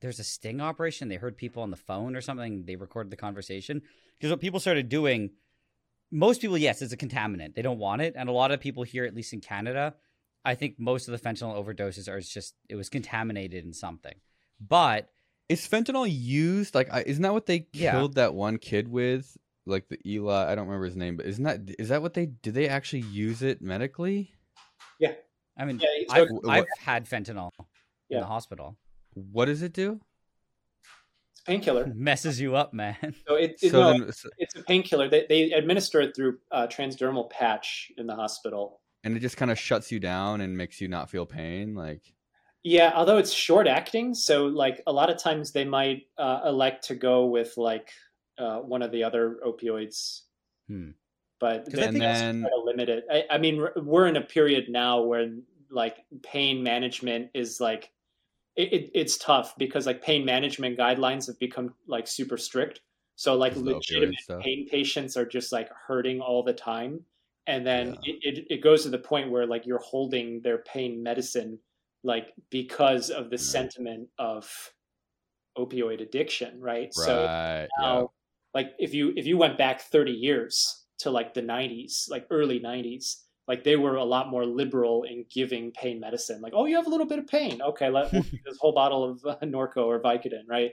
[0.00, 1.08] There's a sting operation.
[1.08, 2.64] They heard people on the phone or something.
[2.64, 3.82] They recorded the conversation
[4.18, 5.30] because what people started doing.
[6.14, 7.54] Most people, yes, it's a contaminant.
[7.54, 9.94] They don't want it, and a lot of people here, at least in Canada,
[10.44, 14.16] I think most of the fentanyl overdoses are just it was contaminated in something.
[14.60, 15.08] But
[15.48, 16.74] Is fentanyl used?
[16.74, 17.92] Like, isn't that what they Yeah.
[17.92, 19.36] killed that one kid with?
[19.66, 22.26] Like the Eli, I don't remember his name, but isn't that is that what they
[22.26, 22.50] do?
[22.50, 24.32] They actually use it medically?
[24.98, 25.12] Yeah.
[25.56, 27.50] I mean, Yeah, I've, Wh- I've had fentanyl
[28.10, 28.76] in the hospital.
[29.14, 30.00] What does it do?
[31.32, 31.92] it's a painkiller.
[31.94, 32.96] Messes you up, man.
[33.28, 35.08] So it, it- So no, then, so- it's a painkiller.
[35.08, 38.80] They, they administer it through a transdermal patch in the hospital.
[39.04, 41.74] and it just kind of shuts you down and makes you not feel pain.
[41.74, 42.02] Like,
[42.64, 46.84] Yeah, although it's short acting, so like a lot of times they might uh, elect
[46.88, 47.90] to go with like
[48.38, 50.22] uh, one of the other opioids.
[50.68, 50.90] Hmm.
[51.40, 53.04] But 'Cause I then think- they also And then- try to limit it.
[53.10, 55.30] I, I mean, we're- we're in a period now where
[55.70, 57.90] like pain management is like
[58.54, 62.82] it, it, it's tough because like pain management guidelines have become like super strict.
[63.16, 64.42] So like Because of the opioid legitimate stuff.
[64.42, 67.04] pain patients are just like hurting all the time,
[67.46, 68.14] and then Yeah.
[68.22, 71.58] it, it, it goes to the point where like you're holding their pain medicine
[72.04, 73.40] like because of the Right.
[73.40, 74.74] sentiment of
[75.56, 76.92] opioid addiction, right?
[76.92, 77.66] So now,
[78.00, 78.04] yeah.
[78.54, 82.60] Like if you if you went back 30 years to like the 90s, like early
[82.60, 83.16] 90s,
[83.48, 86.40] like they were a lot more liberal in giving pain medicine.
[86.40, 89.04] Like, oh, you have a little bit of pain, okay, let we'll this whole bottle
[89.10, 90.72] of uh, Norco or Vicodin, right?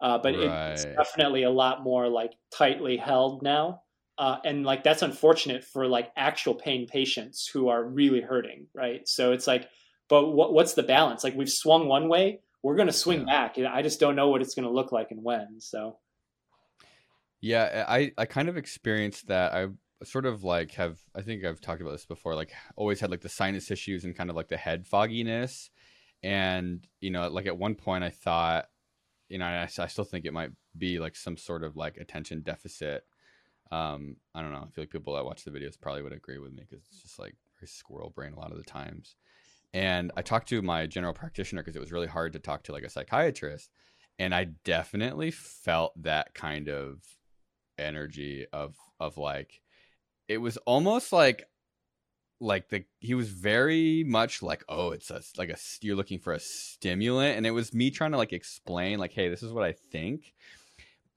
[0.00, 3.82] Uh, but it, it's definitely a lot more like tightly held now.
[4.18, 9.02] Uh, and like that's unfortunate for like actual pain patients who are really hurting, right?
[9.06, 9.68] So it's like,
[10.08, 11.22] but what, what's the balance?
[11.24, 13.26] Like we've swung one way, we're going to swing Yeah.
[13.26, 15.60] back, and I just don't know what it's going to look like and when.
[15.60, 15.98] So
[17.42, 19.52] Yeah, I I kind of experienced that.
[19.54, 19.68] I
[20.04, 22.34] sort of like have I think I've talked about this before.
[22.36, 25.70] Like always had like the sinus issues and kind of like the head fogginess,
[26.22, 28.66] and you know, like at one point I thought,
[29.28, 32.42] you know, I, I still think it might be like some sort of like attention
[32.42, 33.04] deficit.
[33.72, 34.66] Um, I don't know.
[34.68, 37.02] I feel like people that watch the videos probably would agree with me because it's
[37.02, 39.16] just like very squirrel brain a lot of the times.
[39.74, 42.72] And I talked to my general practitioner because it was really hard to talk to
[42.72, 43.70] like a psychiatrist.
[44.18, 47.02] and I definitely felt that kind of
[47.78, 49.60] energy of of like
[50.28, 51.44] it was almost like
[52.40, 56.32] like the he was very much like oh it's a like a you're looking for
[56.32, 59.64] a stimulant and it was me trying to like explain like hey this is what
[59.64, 60.34] i think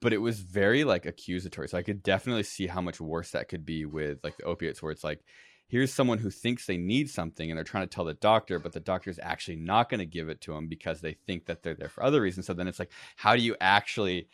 [0.00, 3.48] but it was very like accusatory so i could definitely see how much worse that
[3.48, 5.20] could be with like the opiates where it's like
[5.68, 8.72] here's someone who thinks they need something and they're trying to tell the doctor but
[8.72, 11.74] the doctor's actually not going to give it to them because they think that they're
[11.74, 14.28] there for other reasons so then it's like how do you actually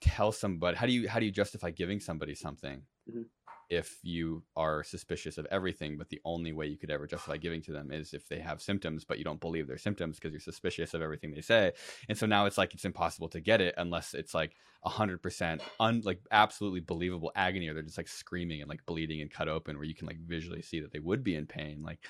[0.00, 3.22] tell somebody how do you how do you justify giving somebody something mm-hmm
[3.70, 7.62] if you are suspicious of everything, but the only way you could ever justify giving
[7.62, 10.40] to them is if they have symptoms, but you don't believe their symptoms because you're
[10.40, 11.72] suspicious of everything they say.
[12.08, 15.22] And so now it's like it's impossible to get it unless it's like a hundred
[15.22, 19.30] percent un like absolutely believable agony, or they're just like screaming and like bleeding and
[19.30, 21.80] cut open, where you can like visually see that they would be in pain.
[21.80, 22.00] Like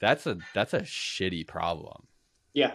[0.00, 2.08] that's a that's a shitty problem.
[2.54, 2.72] Yeah.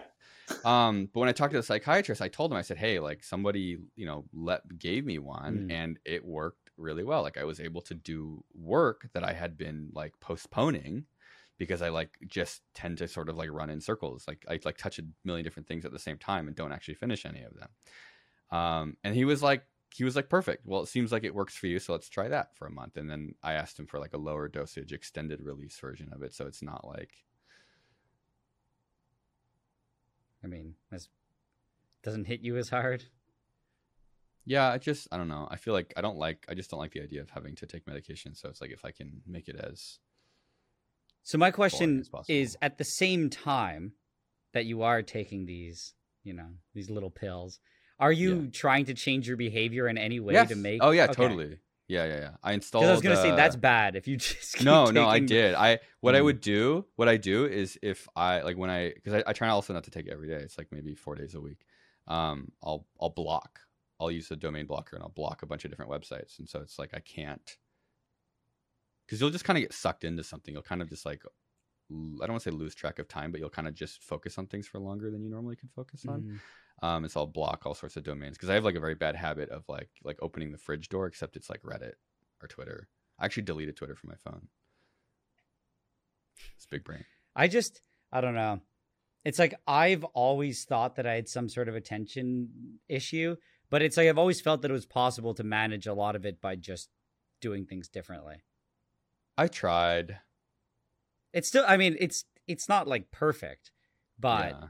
[0.64, 3.22] Um, but when I talked to the psychiatrist, I told him, I said, Hey, like
[3.22, 5.72] somebody, you know, let gave me one mm.
[5.72, 7.22] and it worked really well.
[7.22, 11.04] Like I was able to do work that I had been like postponing
[11.58, 14.24] because I like just tend to sort of like run in circles.
[14.28, 16.94] Like I like touch a million different things at the same time and don't actually
[16.94, 17.68] finish any of them.
[18.50, 20.66] Um, and he was like, he was like, perfect.
[20.66, 22.96] Well, it seems like it works for you, so let's try that for a month.
[22.96, 26.34] And then I asked him for like a lower dosage, extended release version of it,
[26.34, 27.10] so it's not like.
[30.42, 31.08] I mean, this
[32.02, 33.04] doesn't hit you as hard
[34.48, 36.80] yeah i just i don't know i feel like i don't like i just don't
[36.80, 39.46] like the idea of having to take medication so it's like if i can make
[39.46, 39.98] it as
[41.22, 43.92] so my question is at the same time
[44.54, 45.92] that you are taking these
[46.24, 47.60] you know these little pills
[48.00, 48.50] are you yeah.
[48.50, 50.48] trying to change your behavior in any way yes.
[50.48, 51.12] to make oh yeah okay.
[51.12, 51.58] totally
[51.88, 53.22] yeah yeah yeah i installed i was gonna uh...
[53.22, 54.94] say that's bad if you just no taking...
[54.94, 56.18] no i did i what mm.
[56.18, 59.32] i would do what i do is if i like when i because I, I
[59.32, 61.66] try also not to take it every day it's like maybe four days a week
[62.06, 63.60] um i'll i'll block
[64.00, 66.38] I'll use a domain blocker and I'll block a bunch of different websites.
[66.38, 67.56] And so it's like I can't
[69.04, 70.54] because you'll just kind of get sucked into something.
[70.54, 71.22] You'll kind of just like
[71.90, 74.38] I don't want to say lose track of time, but you'll kind of just focus
[74.38, 76.20] on things for longer than you normally can focus on.
[76.20, 76.36] Mm-hmm.
[76.82, 78.94] Um, and so I'll block all sorts of domains because I have like a very
[78.94, 81.94] bad habit of like like opening the fridge door, except it's like Reddit
[82.42, 82.88] or Twitter.
[83.18, 84.48] I actually deleted Twitter from my phone.
[86.56, 87.04] It's big brain.
[87.34, 88.60] I just I don't know.
[89.24, 93.36] It's like I've always thought that I had some sort of attention issue,
[93.70, 96.24] but it's like I've always felt that it was possible to manage a lot of
[96.24, 96.90] it by just
[97.40, 98.36] doing things differently.
[99.36, 100.18] I tried.
[101.32, 103.72] It's still I mean, it's it's not like perfect,
[104.18, 104.68] but yeah.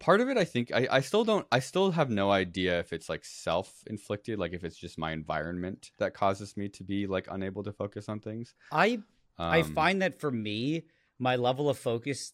[0.00, 2.92] Part of it I think I, I still don't I still have no idea if
[2.92, 7.06] it's like self inflicted, like if it's just my environment that causes me to be
[7.06, 8.54] like unable to focus on things.
[8.72, 9.00] I
[9.38, 10.84] um, I find that for me,
[11.18, 12.32] my level of focus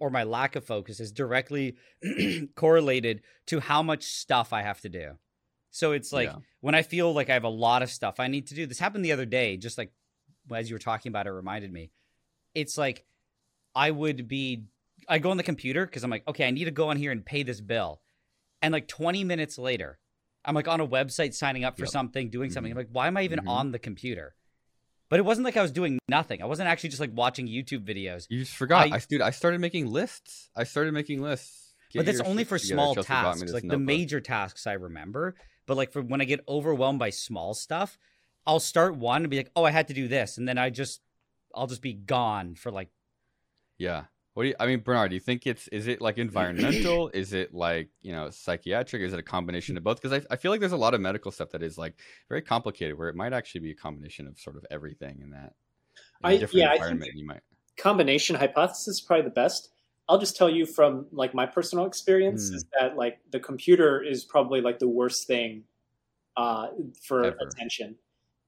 [0.00, 1.76] or my lack of focus is directly
[2.54, 5.12] correlated to how much stuff I have to do.
[5.70, 6.36] So it's like yeah.
[6.60, 8.66] when I feel like I have a lot of stuff I need to do.
[8.66, 9.92] This happened the other day, just like
[10.52, 11.90] as you were talking about it reminded me.
[12.54, 13.04] It's like
[13.74, 14.64] I would be
[15.10, 17.10] I go on the computer because I'm like, okay, I need to go on here
[17.10, 18.00] and pay this bill.
[18.62, 19.98] And like 20 minutes later,
[20.44, 21.90] I'm like on a website signing up for yep.
[21.90, 22.54] something, doing mm-hmm.
[22.54, 22.72] something.
[22.72, 23.48] I'm like, why am I even mm-hmm.
[23.48, 24.34] on the computer?
[25.08, 26.40] But it wasn't like I was doing nothing.
[26.40, 28.26] I wasn't actually just like watching YouTube videos.
[28.30, 28.92] You just forgot.
[28.92, 30.48] I, I dude, I started making lists.
[30.54, 31.74] I started making lists.
[31.92, 33.52] Get but that's only for small tasks.
[33.52, 33.70] Like notebook.
[33.70, 35.34] the major tasks I remember.
[35.66, 37.98] But like for when I get overwhelmed by small stuff,
[38.46, 40.70] I'll start one and be like, "Oh, I had to do this," and then I
[40.70, 41.00] just,
[41.54, 42.88] I'll just be gone for like.
[43.78, 44.04] Yeah,
[44.40, 44.54] what do you?
[44.58, 47.10] I mean, Bernard, do you think it's is it like environmental?
[47.12, 49.02] is it like you know psychiatric?
[49.02, 50.00] Is it a combination of both?
[50.00, 52.40] Because I, I feel like there's a lot of medical stuff that is like very
[52.40, 55.52] complicated, where it might actually be a combination of sort of everything in that.
[56.24, 57.42] In I yeah, I think you might
[57.76, 59.72] combination hypothesis is probably the best.
[60.08, 62.54] I'll just tell you from like my personal experience mm.
[62.54, 65.64] is that like the computer is probably like the worst thing
[66.38, 66.68] uh,
[67.02, 67.36] for Ever.
[67.42, 67.94] attention,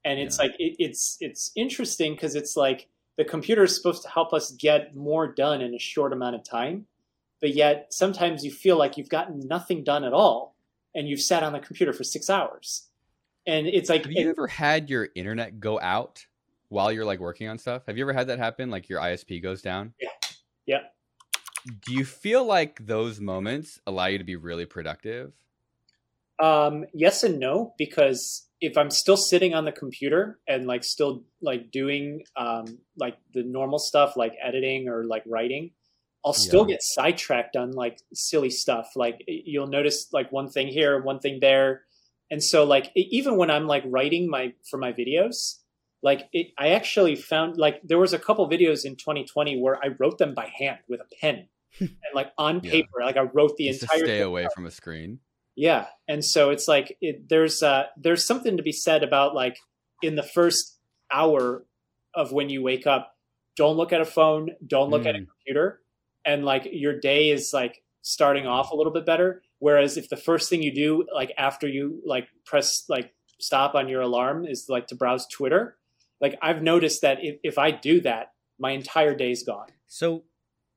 [0.07, 0.45] and it's yeah.
[0.45, 4.53] like it, it's it's interesting because it's like the computer is supposed to help us
[4.53, 6.87] get more done in a short amount of time
[7.41, 10.55] but yet sometimes you feel like you've gotten nothing done at all
[10.95, 12.89] and you've sat on the computer for six hours.
[13.47, 16.25] And it's like have you ever had your internet go out
[16.69, 17.83] while you're like working on stuff?
[17.87, 18.71] Have you ever had that happen?
[18.71, 19.93] Like your isp goes down?
[20.01, 20.09] Yeah.
[20.67, 20.79] Yeah
[21.87, 25.33] do you feel like those moments allow you to be really productive?
[26.41, 31.25] Um, yes and no because if I'm still sitting on the computer and like still
[31.43, 35.73] like doing um, like the normal stuff like editing or like writing,
[36.25, 36.75] I'll still yeah.
[36.75, 38.93] get sidetracked on like silly stuff.
[38.95, 41.83] Like you'll notice like one thing here, one thing there,
[42.31, 45.59] and so like even when I'm like writing my for my videos,
[46.01, 49.89] like it, I actually found like there was a couple videos in 2020 where I
[49.99, 51.49] wrote them by hand with a pen
[51.81, 53.07] and like on paper, yeah.
[53.07, 53.99] like I wrote the Just entire.
[53.99, 55.19] stay away from a screen.
[55.55, 59.59] Yeah, and so it's like it, there's uh, there's something to be said about like
[60.03, 60.79] in the first
[61.13, 61.65] hour
[62.15, 63.15] of when you wake up,
[63.57, 65.09] don't look at a phone, don't look mm.
[65.09, 65.29] at a mm.
[65.29, 65.81] computer,
[66.25, 69.43] and like your day is like starting off a little bit better.
[69.59, 73.89] Whereas if the first thing you do, like after you like press like stop on
[73.89, 75.77] your alarm, is like to browse Twitter,
[76.21, 79.67] like I've noticed that if, if I do that, my entire day's gone.
[79.89, 80.23] So,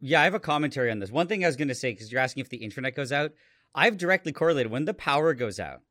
[0.01, 1.11] yeah, I have a commentary on this.
[1.11, 3.31] One thing I was going to say because you're asking if the internet goes out,
[3.75, 5.81] I've directly correlated when the power goes out.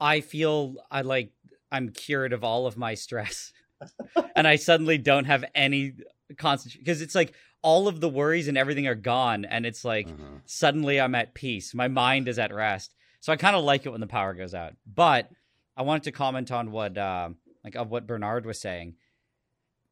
[0.00, 1.32] I feel I like
[1.70, 3.52] I'm cured of all of my stress,
[4.36, 5.94] and I suddenly don't have any
[6.38, 10.06] concentration because it's like all of the worries and everything are gone, and it's like
[10.06, 10.38] uh-huh.
[10.46, 11.74] suddenly I'm at peace.
[11.74, 12.94] My mind is at rest.
[13.20, 14.74] So I kind of like it when the power goes out.
[14.86, 15.28] But
[15.76, 17.30] I wanted to comment on what uh,
[17.64, 18.94] like of what Bernard was saying.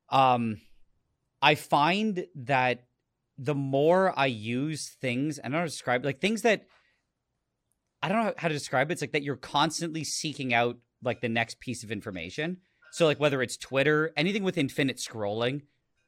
[0.08, 0.60] Um,
[1.42, 2.84] I find that
[3.38, 6.66] the more I use things, I don't know how to describe like things that
[8.02, 8.94] I don't know how to describe it.
[8.94, 12.58] It's like that you're constantly seeking out like the next piece of information.
[12.90, 15.62] So like whether it's Twitter, anything with infinite scrolling,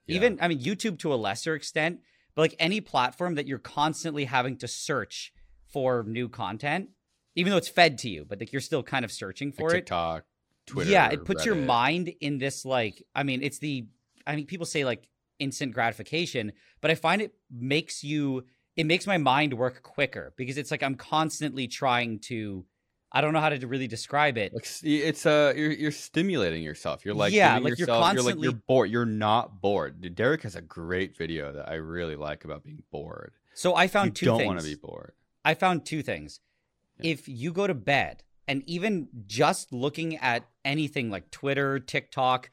[0.06, 0.16] yeah.
[0.16, 2.00] even I mean YouTube to a lesser extent,
[2.34, 5.32] but like any platform that you're constantly having to search
[5.72, 6.90] for new content,
[7.36, 9.70] even though it's fed to you, but like you're still kind of searching for like
[9.70, 9.76] it.
[9.78, 10.24] TikTok,
[10.66, 10.90] Twitter.
[10.90, 11.46] Yeah, it puts Reddit.
[11.46, 13.86] your mind in this like I mean, it's the
[14.26, 15.06] I mean people say like
[15.40, 18.44] instant gratification, but I find it makes you
[18.76, 22.64] it makes my mind work quicker because it's like I'm constantly trying to
[23.12, 24.52] I don't know how to really describe it.
[24.82, 27.04] It's uh, you're you're stimulating yourself.
[27.04, 28.90] You're like yeah, like yourself, you're constantly you're like you're bored.
[28.90, 30.14] You're not bored.
[30.14, 33.32] Derek has a great video that I really like about being bored.
[33.54, 34.26] So I found you two.
[34.26, 35.12] Don't want to be bored.
[35.44, 36.40] I found two things.
[37.00, 37.12] Yeah.
[37.12, 42.50] If you go to bed and even just looking at anything like Twitter, TikTok,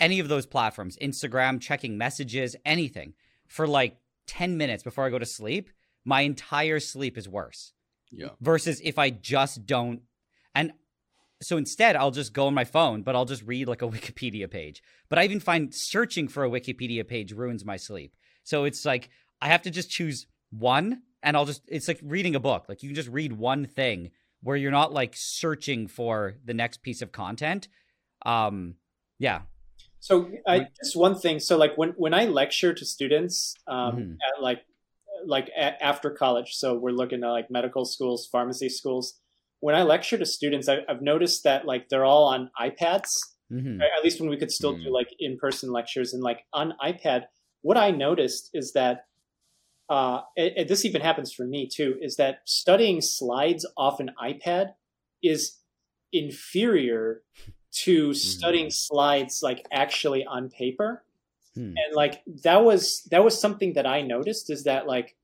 [0.00, 3.14] any of those platforms, Instagram, checking messages, anything
[3.46, 3.96] for like
[4.26, 5.70] 10 minutes before I go to sleep,
[6.04, 7.72] my entire sleep is worse.
[8.10, 8.30] Yeah.
[8.40, 10.02] Versus if I just don't
[10.54, 10.72] and
[11.42, 14.50] so instead I'll just go on my phone, but I'll just read like a Wikipedia
[14.50, 14.82] page.
[15.08, 18.14] But I even find searching for a Wikipedia page ruins my sleep.
[18.44, 22.34] So it's like I have to just choose one and I'll just it's like reading
[22.34, 22.66] a book.
[22.68, 24.10] Like you can just read one thing
[24.42, 27.68] where you're not like searching for the next piece of content.
[28.24, 28.76] Um
[29.18, 29.42] yeah,
[30.00, 31.38] so I, just one thing.
[31.38, 34.12] So like when, when I lecture to students, um, mm-hmm.
[34.12, 34.62] at like,
[35.26, 39.20] like a, after college, so we're looking at like medical schools, pharmacy schools.
[39.60, 43.08] When I lecture to students, I, have noticed that like they're all on iPads.
[43.52, 43.82] Mm-hmm.
[43.82, 44.84] At least when we could still mm-hmm.
[44.84, 47.24] do like in-person lectures and like on iPad,
[47.60, 49.04] what I noticed is that
[49.90, 54.12] uh, it, it, this even happens for me too, is that studying slides off an
[54.22, 54.68] iPad
[55.22, 55.58] is
[56.12, 57.22] inferior
[57.72, 58.94] to studying mm-hmm.
[58.94, 61.04] slides like actually on paper
[61.54, 61.74] hmm.
[61.76, 65.16] and like that was that was something that i noticed is that like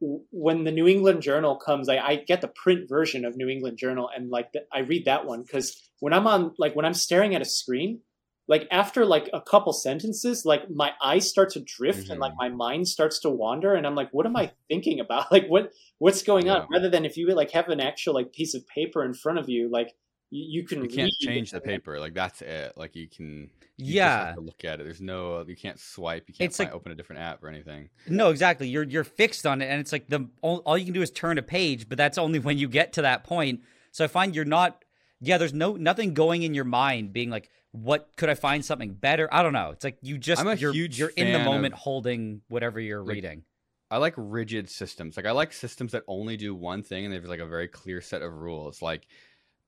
[0.00, 3.48] w- when the new england journal comes I, I, get the print version of new
[3.48, 6.84] england journal and like the, i read that one because when i'm on like when
[6.84, 8.00] i'm staring at a screen
[8.48, 12.12] like after like a couple sentences like my eyes start to drift mm-hmm.
[12.12, 12.56] and like mm-hmm.
[12.56, 15.72] my mind starts to wander and i'm like what am i thinking about like what
[15.98, 16.56] what's going yeah.
[16.56, 19.38] on rather than if you like have an actual like piece of paper in front
[19.38, 19.94] of you like
[20.32, 24.34] you, can you can't change the paper like that's it like you can you yeah
[24.38, 27.20] look at it there's no you can't swipe you can't it's like, open a different
[27.20, 30.58] app or anything no exactly you're you're fixed on it and it's like the all,
[30.58, 33.02] all you can do is turn a page but that's only when you get to
[33.02, 33.60] that point
[33.90, 34.84] so i find you're not
[35.20, 38.94] yeah there's no nothing going in your mind being like what could i find something
[38.94, 42.40] better i don't know it's like you just you're, you're in the moment of, holding
[42.48, 43.42] whatever you're like, reading
[43.90, 45.18] I like rigid systems.
[45.18, 48.00] Like I like systems that only do one thing and there's like a very clear
[48.00, 48.80] set of rules.
[48.80, 49.06] Like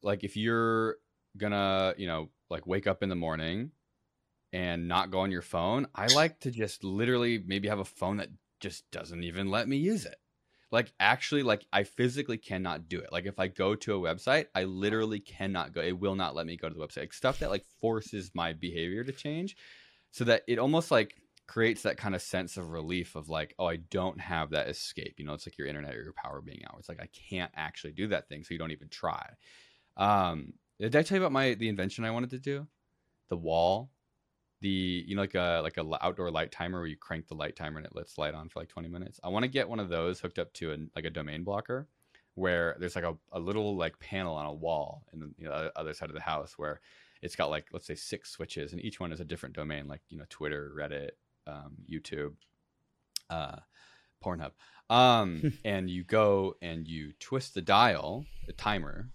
[0.05, 0.97] like if you're
[1.37, 3.73] gonna, you know, like wake up in the morning
[4.53, 8.19] and not go on your phone, I like to just literally maybe have a phone
[8.19, 8.29] that
[8.61, 10.17] just doesn't even let me use it.
[10.71, 13.13] Like actually like I physically cannot do it.
[13.13, 15.81] Like if I go to a website, I literally cannot go.
[15.81, 16.99] It will not let me go to the website.
[16.99, 19.57] Like stuff that like forces my behavior to change
[20.11, 21.15] so that it almost like
[21.47, 25.15] creates that kind of sense of relief of like, oh, I don't have that escape.
[25.19, 26.77] You know, it's like your internet or your power being out.
[26.79, 29.27] It's like I can't actually do that thing, so you don't even try.
[29.97, 32.67] Um, did I tell you about my the invention I wanted to do?
[33.29, 33.91] The wall,
[34.61, 37.57] the you know like a like a outdoor light timer where you crank the light
[37.57, 39.21] timer and it lets light on for like 20 minutes.
[39.23, 41.89] I want to get one of those hooked up to a, like a domain blocker
[42.35, 45.71] where there's like a, a little like panel on a wall in the you know,
[45.77, 46.81] other side of the house where
[47.23, 50.01] it's got like let's say six switches and each one is a different domain like
[50.09, 51.11] you know Twitter, Reddit,
[51.47, 52.33] um, YouTube,
[53.31, 53.57] uh,
[54.23, 54.53] Pornhub.
[54.91, 59.11] Um, and you go and you twist the dial, the timer,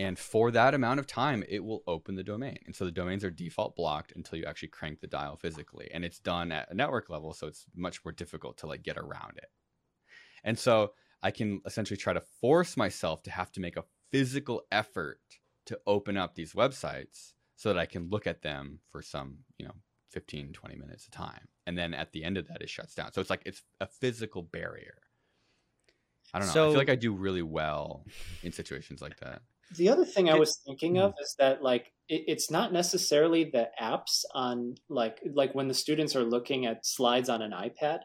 [0.00, 3.22] and for that amount of time it will open the domain and so the domains
[3.22, 6.74] are default blocked until you actually crank the dial physically and it's done at a
[6.74, 9.50] network level so it's much more difficult to like get around it
[10.42, 10.92] and so
[11.22, 15.20] i can essentially try to force myself to have to make a physical effort
[15.66, 19.66] to open up these websites so that i can look at them for some you
[19.66, 19.74] know
[20.10, 23.12] 15 20 minutes of time and then at the end of that it shuts down
[23.12, 24.98] so it's like it's a physical barrier
[26.32, 26.54] I don't know.
[26.54, 28.04] So, I feel like I do really well
[28.44, 29.42] in situations like that.
[29.76, 33.68] The other thing I was thinking of is that like it, it's not necessarily the
[33.80, 38.00] apps on like like when the students are looking at slides on an iPad.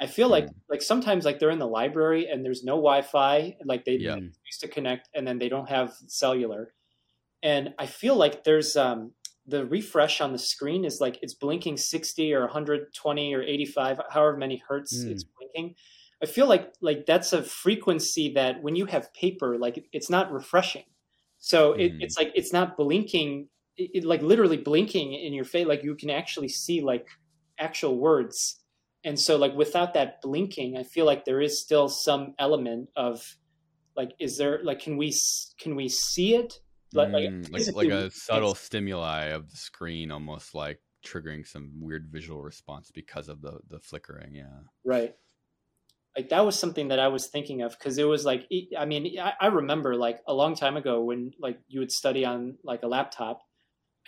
[0.00, 0.54] I feel like mm.
[0.68, 4.68] like sometimes like they're in the library and there's no Wi-Fi, like they used to
[4.68, 6.72] connect, and then they don't have cellular,
[7.42, 9.12] and I feel like there's um
[9.46, 14.36] the refresh on the screen is like it's blinking 60 or 120 or 85 however
[14.36, 15.10] many hertz mm.
[15.10, 15.74] it's blinking
[16.22, 20.32] i feel like like that's a frequency that when you have paper like it's not
[20.32, 20.84] refreshing
[21.44, 21.98] so it, mm.
[22.00, 25.66] it's like it's not blinking, it, it, like literally blinking in your face.
[25.66, 27.06] Like you can actually see like
[27.58, 28.62] actual words.
[29.04, 33.36] And so like without that blinking, I feel like there is still some element of
[33.94, 35.14] like, is there like can we
[35.60, 36.60] can we see it?
[36.94, 42.08] Like mm, like, like a subtle stimuli of the screen, almost like triggering some weird
[42.10, 44.34] visual response because of the the flickering.
[44.34, 44.60] Yeah.
[44.82, 45.14] Right
[46.16, 48.46] like that was something that I was thinking of because it was like
[48.78, 52.56] I mean I, remember like a long time ago when like you would study on
[52.62, 53.40] like a laptop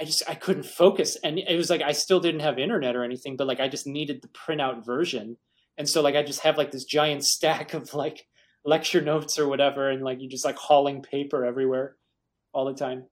[0.00, 3.04] I just I couldn't focus and it was like I still didn't have internet or
[3.04, 5.36] anything but like I just needed the printout version
[5.78, 8.26] and so like I just have like this giant stack of like
[8.64, 11.96] lecture notes or whatever and like you just like hauling paper everywhere
[12.52, 13.06] all the time.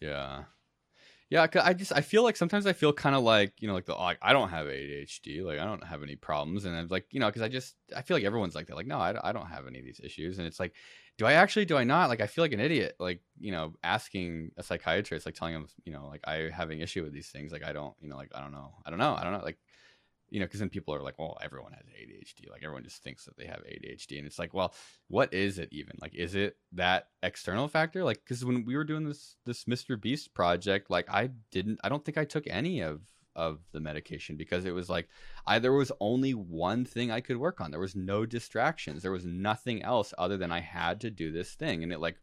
[0.00, 0.44] Yeah
[1.30, 3.86] yeah, I just I feel like sometimes I feel kind of like you know like
[3.86, 7.06] the like I don't have ADHD, like I don't have any problems, and I'm like
[7.12, 9.30] you know because I just I feel like everyone's like that, like no, I, I
[9.30, 10.74] don't have any of these issues, and it's like,
[11.18, 12.08] do I actually do I not?
[12.08, 15.68] Like I feel like an idiot, like you know asking a psychiatrist, like telling him
[15.84, 18.32] you know like I having issue with these things, like I don't you know like
[18.34, 19.58] I don't know, I don't know, I don't know, like
[20.30, 22.48] you know, because then people are like, well, everyone has ADHD.
[22.48, 24.18] Like everyone just thinks that they have ADHD.
[24.18, 24.72] And it's like, well,
[25.08, 25.96] what is it even?
[26.00, 28.04] Like, is it that external factor?
[28.04, 30.00] Like, because when we were doing this, this Mr.
[30.00, 33.00] Beast project, like I didn't, I don't think I took any of,
[33.34, 35.08] of the medication because it was like,
[35.46, 37.72] I, there was only one thing I could work on.
[37.72, 39.02] There was no distractions.
[39.02, 41.82] There was nothing else other than I had to do this thing.
[41.82, 42.16] And it like,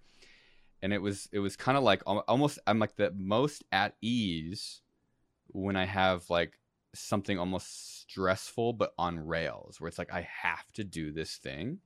[0.82, 4.82] and it was, it was kind of like almost, I'm like the most at ease
[5.48, 6.60] when I have like
[6.98, 11.80] something almost stressful but on rails where it's like I have to do this thing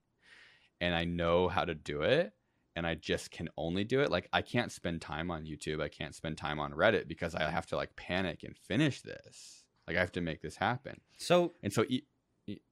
[0.80, 2.34] and I know how to do it
[2.76, 4.12] and I just can only do it.
[4.12, 5.82] Like I can't spend time on YouTube.
[5.82, 9.66] I can't spend time on Reddit because I have to like panic and finish this.
[9.88, 11.02] Like I have to make this happen.
[11.18, 11.86] So and so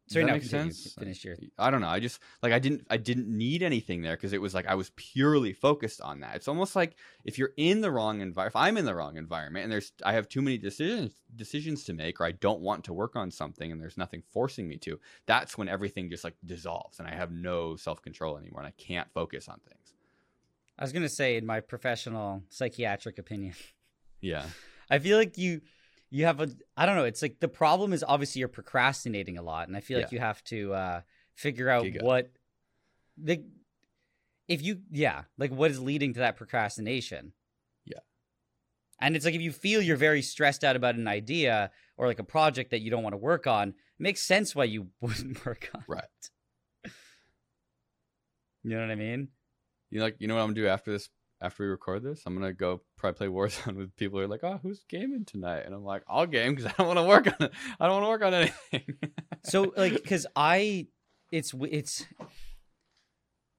[0.10, 0.96] Sorry, no, sense?
[0.98, 1.36] Finish your.
[1.60, 1.88] I don't know.
[1.88, 4.74] I just like I didn't I didn't need anything there because it was like I
[4.74, 6.36] was purely focused on that.
[6.36, 9.66] It's almost like if you're in the wrong environment, if I'm in the wrong environment
[9.66, 12.94] and there's I have too many decisions decisions to make, or I don't want to
[12.94, 15.00] work on something and there's nothing forcing me to.
[15.28, 18.74] That's when everything just like dissolves and I have no self control anymore and I
[18.84, 19.94] can't focus on things.
[20.80, 23.54] I was gonna say, in my professional psychiatric opinion,
[24.22, 24.46] yeah,
[24.90, 25.62] I feel like you
[26.10, 27.06] you have a I don't know.
[27.06, 30.20] It's like the problem is obviously you're procrastinating a lot, and I feel like you
[30.20, 31.02] have to uh,
[31.36, 32.32] figure out what
[33.18, 33.44] the
[34.48, 37.34] if you yeah like what is leading to that procrastination.
[37.86, 38.00] Yeah,
[39.00, 42.20] and it's like if you feel you're very stressed out about an idea or like
[42.20, 45.46] a project that you don't want to work on, it makes sense why you wouldn't
[45.46, 46.04] work on right.
[46.84, 46.92] it.
[48.62, 49.30] You know what I mean?
[49.90, 51.08] You know, like you know what I'm gonna do after this
[51.42, 54.44] after we record this, I'm gonna go probably play Warzone with people who are like,
[54.44, 57.28] "Oh, who's gaming tonight?" And I'm like, "I'll game because I don't want to work
[57.28, 57.54] on it.
[57.80, 58.98] I don't want to work on anything."
[59.46, 60.88] so, like, because I,
[61.32, 62.06] it's it's,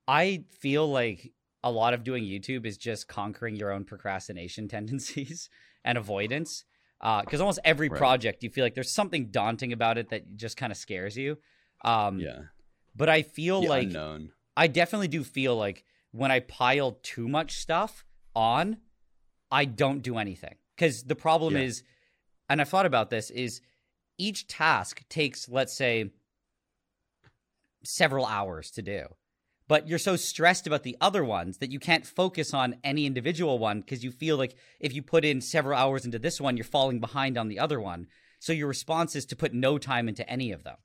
[0.07, 5.49] I feel like a lot of doing YouTube is just conquering your own procrastination tendencies
[5.85, 6.65] and avoidance.
[7.01, 7.97] Because uh, almost every right.
[7.97, 11.39] project, you feel like there's something daunting about it that just kind of scares you.
[11.83, 12.41] Um, yeah.
[12.95, 14.33] But I feel the like unknown.
[14.55, 18.05] I definitely do feel like when I pile too much stuff
[18.35, 18.79] on,
[19.51, 20.57] I don't do anything.
[20.77, 21.63] Because the problem yeah.
[21.63, 21.83] is,
[22.49, 23.61] and I've thought about this, is
[24.19, 26.11] each task takes, let's say,
[27.85, 29.07] several hours to do.
[29.69, 33.59] But you're so stressed about the other ones that you can't focus on any individual
[33.59, 36.65] one because you feel like if you put in several hours into this one, you're
[36.65, 38.09] falling behind on the other one.
[38.41, 40.77] So your response is to put no time into any of them.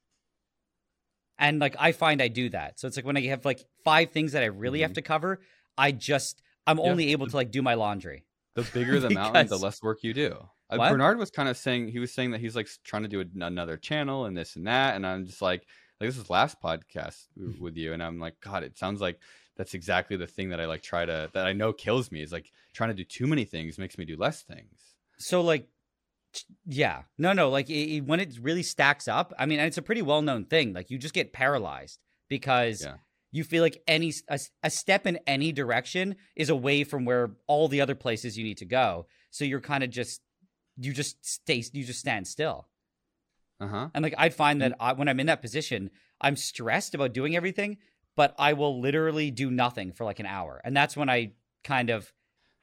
[1.38, 2.80] And like I find I do that.
[2.80, 4.84] So it's like when I have like five things that I really mm-hmm.
[4.84, 5.42] have to cover,
[5.78, 8.26] I just I'm yeah, only able to like do my laundry.
[8.56, 9.24] The bigger the because...
[9.34, 10.38] mountain, the less work you do.
[10.70, 13.22] Uh, Bernard was kind of saying he was saying that he's like trying to do
[13.22, 15.68] a, another channel and this and that, and I'm just like
[16.00, 17.28] like this is last podcast
[17.60, 19.20] with you, and I'm like God, it sounds like
[19.58, 22.32] that's exactly the thing that I like try to that I know kills me is
[22.32, 24.96] like trying to do too many things makes me do less things.
[25.18, 25.68] So like
[26.66, 27.04] yeah.
[27.18, 30.46] No, no, like it, when it really stacks up, I mean, it's a pretty well-known
[30.46, 30.74] thing.
[30.74, 32.96] Like you just get paralyzed because yeah.
[33.32, 37.68] you feel like any a, a step in any direction is away from where all
[37.68, 39.08] the other places you need to go.
[39.32, 40.22] So you're kind of just
[40.78, 42.68] you just stay you just stand still.
[43.60, 43.90] Uh-huh.
[43.94, 47.36] And like I'd find that I, when I'm in that position, I'm stressed about doing
[47.36, 47.78] everything,
[48.16, 50.62] but I will literally do nothing for like an hour.
[50.64, 51.32] And that's when I
[51.64, 52.12] kind of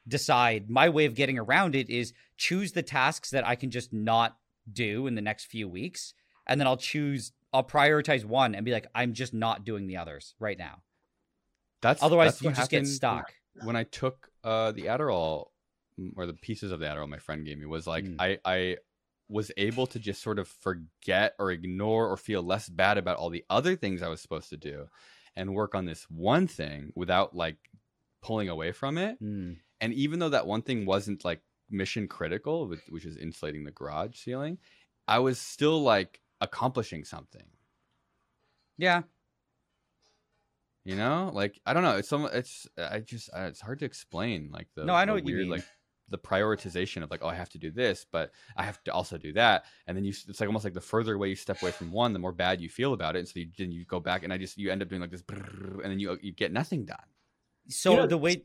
[0.07, 3.93] decide my way of getting around it is choose the tasks that I can just
[3.93, 4.37] not
[4.71, 6.15] do in the next few weeks.
[6.47, 9.97] And then I'll choose, I'll prioritize one and be like, I'm just not doing the
[9.97, 10.83] others right now.
[11.81, 13.33] That's otherwise that's you just get stuck.
[13.63, 15.47] When I took uh, the Adderall
[16.17, 18.17] or the pieces of the Adderall my friend gave me was like mm.
[18.19, 18.77] I I
[19.29, 23.31] was able to just sort of forget or ignore or feel less bad about all
[23.31, 24.87] the other things I was supposed to do
[25.35, 27.57] and work on this one thing without like
[28.21, 29.23] pulling away from it.
[29.23, 29.57] Mm.
[29.83, 34.17] And even though that one thing wasn't like mission critical, which is insulating the garage
[34.17, 34.59] ceiling,
[35.09, 37.47] I was still like accomplishing something.
[38.79, 39.03] Yeah.
[40.85, 41.97] You know, like I don't know.
[41.97, 42.29] It's some.
[42.33, 44.51] It's I just it's hard to explain.
[44.53, 45.51] Like the no, I know what weird, you mean.
[45.51, 45.65] Like
[46.09, 49.17] the prioritization of like, oh, I have to do this, but I have to also
[49.17, 51.71] do that, and then you, it's like almost like the further away you step away
[51.71, 54.01] from one, the more bad you feel about it, and so you, then you go
[54.01, 56.53] back, and I just you end up doing like this, and then you you get
[56.53, 56.99] nothing done.
[57.69, 58.43] So you know, the way,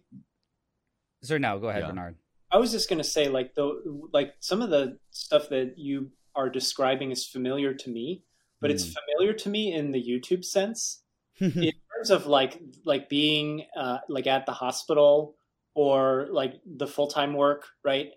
[1.28, 1.90] so now go ahead, yeah.
[1.90, 2.16] Bernard.
[2.52, 6.50] I was just gonna say like the like some of the stuff that you are
[6.50, 8.24] describing is familiar to me,
[8.62, 8.74] but mm.
[8.74, 11.04] it's familiar to me in the YouTube sense.
[11.40, 11.52] in
[11.96, 15.36] terms of like like being uh, like at the hospital
[15.76, 18.10] or like the full time work, right?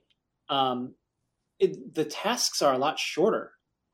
[0.49, 0.95] Um,
[1.59, 3.53] it, the tasks are a lot shorter,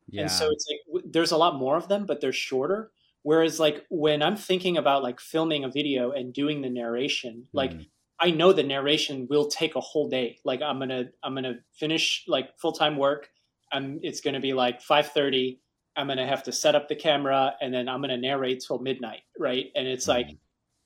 [0.08, 0.22] yeah.
[0.22, 2.92] and so it's like there's a lot more of them, but they're shorter.
[3.22, 7.48] Whereas like when I'm thinking about like filming a video and doing the narration, mm.
[7.52, 7.72] like
[8.18, 10.38] I know the narration will take a whole day.
[10.44, 13.28] Like I'm gonna I'm gonna finish like full time work.
[13.72, 15.60] I'm it's gonna be like five thirty.
[15.96, 19.22] I'm gonna have to set up the camera and then I'm gonna narrate till midnight,
[19.38, 19.66] right?
[19.74, 20.08] And it's mm.
[20.08, 20.28] like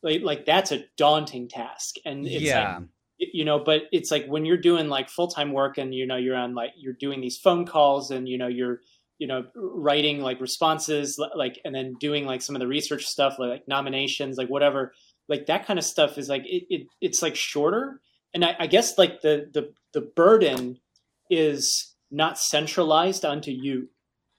[0.02, 2.78] like, like that's a daunting task and it's yeah.
[2.78, 6.16] like you know but it's like when you're doing like full-time work and you know
[6.16, 8.80] you're on like you're doing these phone calls and you know you're
[9.18, 13.36] you know writing like responses like and then doing like some of the research stuff
[13.38, 14.94] like, like nominations like whatever
[15.30, 18.00] like that kind of stuff is like it, it it's like shorter.
[18.34, 20.80] And I, I guess like the the the burden
[21.30, 23.88] is not centralized onto you.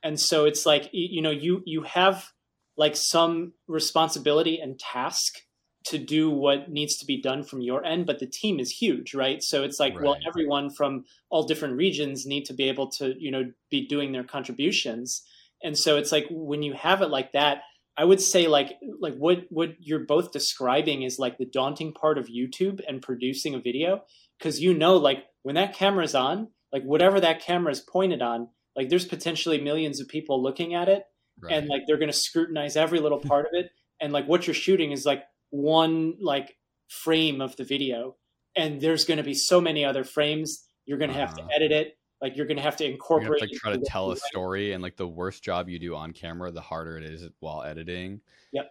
[0.04, 2.32] And so it's like you know you you have
[2.78, 5.40] like some responsibility and task
[5.86, 9.16] to do what needs to be done from your end but the team is huge
[9.16, 9.42] right?
[9.42, 10.04] So it's like right.
[10.04, 14.12] well everyone from all different regions need to be able to you know be doing
[14.12, 15.24] their contributions.
[15.64, 17.62] And so it's like when you have it like that
[17.98, 22.18] i would say like like what what you're both describing is like the daunting part
[22.18, 24.04] of youtube and producing a video
[24.38, 28.48] because you know like when that camera's on like whatever that camera is pointed on
[28.76, 31.04] like there's potentially millions of people looking at it
[31.42, 31.54] right.
[31.54, 33.72] and like they're going to scrutinize every little part of it
[34.02, 36.56] and like what you're shooting is like one like
[36.90, 38.16] frame of the video
[38.56, 41.48] and there's going to be so many other frames you're going to have uh-huh.
[41.48, 43.84] to edit it like you're going to have to incorporate have to, like, try to
[43.86, 47.04] tell a story and like the worst job you do on camera the harder it
[47.04, 48.22] is while editing.
[48.52, 48.70] Yep.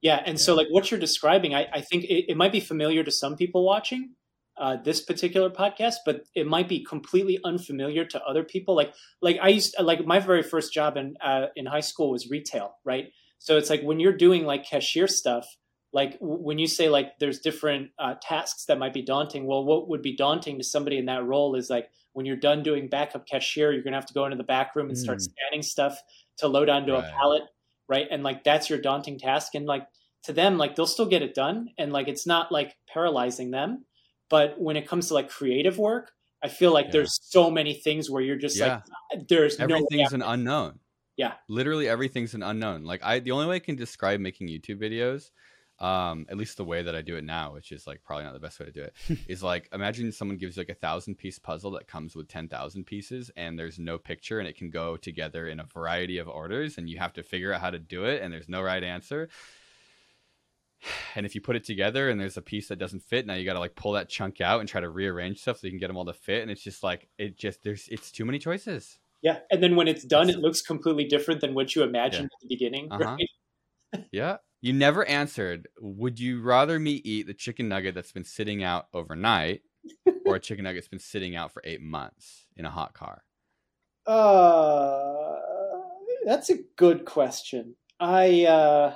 [0.00, 0.44] Yeah and yeah.
[0.44, 3.36] so like what you're describing i, I think it, it, might be familiar to some
[3.36, 4.14] people watching
[4.56, 8.74] uh, this particular podcast but it might be completely unfamiliar to other people.
[8.74, 8.92] Like
[9.22, 12.74] like i used like my very first job in uh, in high school was retail
[12.84, 13.08] right?
[13.38, 15.46] So it's like when you're doing like cashier stuff
[15.92, 19.88] like when you say like there's different uh, tasks that might be daunting well what
[19.88, 23.26] would be daunting to somebody in that role is like when you're done doing backup
[23.26, 25.00] cashier you're gonna have to go into the back room and mm.
[25.00, 25.98] start scanning stuff
[26.36, 27.04] to load onto right.
[27.04, 27.42] a pallet
[27.88, 29.86] right and like that's your daunting task and like
[30.24, 33.84] to them like they'll still get it done and like it's not like paralyzing them
[34.28, 36.12] but when it comes to like creative work
[36.42, 36.92] i feel like yeah.
[36.92, 38.80] there's so many things where you're just yeah.
[39.12, 40.78] like there's everything's no an unknown
[41.16, 44.80] yeah literally everything's an unknown like i the only way i can describe making youtube
[44.80, 45.30] videos
[45.80, 48.32] um at least the way that i do it now which is like probably not
[48.32, 48.94] the best way to do it
[49.28, 52.84] is like imagine someone gives you like a thousand piece puzzle that comes with 10,000
[52.84, 56.78] pieces and there's no picture and it can go together in a variety of orders
[56.78, 59.28] and you have to figure out how to do it and there's no right answer
[61.14, 63.44] and if you put it together and there's a piece that doesn't fit now you
[63.44, 65.78] got to like pull that chunk out and try to rearrange stuff so you can
[65.78, 68.38] get them all to fit and it's just like it just there's it's too many
[68.38, 72.28] choices yeah and then when it's done it looks completely different than what you imagined
[72.30, 72.36] yeah.
[72.36, 73.16] at the beginning uh-huh.
[73.94, 75.68] right yeah you never answered.
[75.80, 79.62] Would you rather me eat the chicken nugget that's been sitting out overnight
[80.26, 83.24] or a chicken nugget that's been sitting out for eight months in a hot car?
[84.06, 85.36] Uh,
[86.24, 87.74] that's a good question.
[88.00, 88.94] I, uh,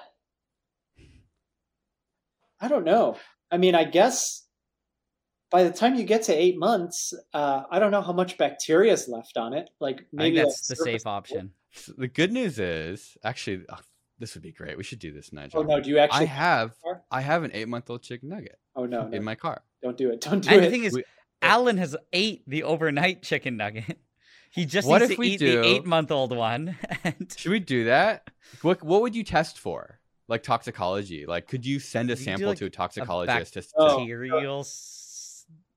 [2.61, 3.17] I don't know.
[3.51, 4.47] I mean, I guess
[5.51, 8.93] by the time you get to eight months, uh, I don't know how much bacteria
[8.93, 9.69] is left on it.
[9.81, 11.53] Like maybe that's the safe option.
[11.75, 13.65] So the good news is actually
[14.23, 14.79] this would be great.
[14.79, 15.61] We should do this, Nigel.
[15.61, 16.21] Oh no, do you actually?
[16.21, 16.75] I have
[17.11, 18.59] I have an eight month old chicken nugget.
[18.77, 19.63] Oh no, no, in my car.
[19.83, 20.21] Don't do it.
[20.21, 20.61] Don't do and it.
[20.63, 21.07] the thing is, we, uh,
[21.43, 23.99] Allen has ate the overnight chicken nugget.
[24.55, 26.77] He just what needs if to we eat do, the eight month old one.
[27.05, 27.33] And...
[27.39, 28.29] Should we do that?
[28.61, 29.99] What What would you test for?
[30.29, 31.25] Like toxicology?
[31.25, 33.57] Like, could you send a You sample like to a toxicologist?
[33.57, 33.99] a to, Oh.
[34.01, 34.67] bacterial.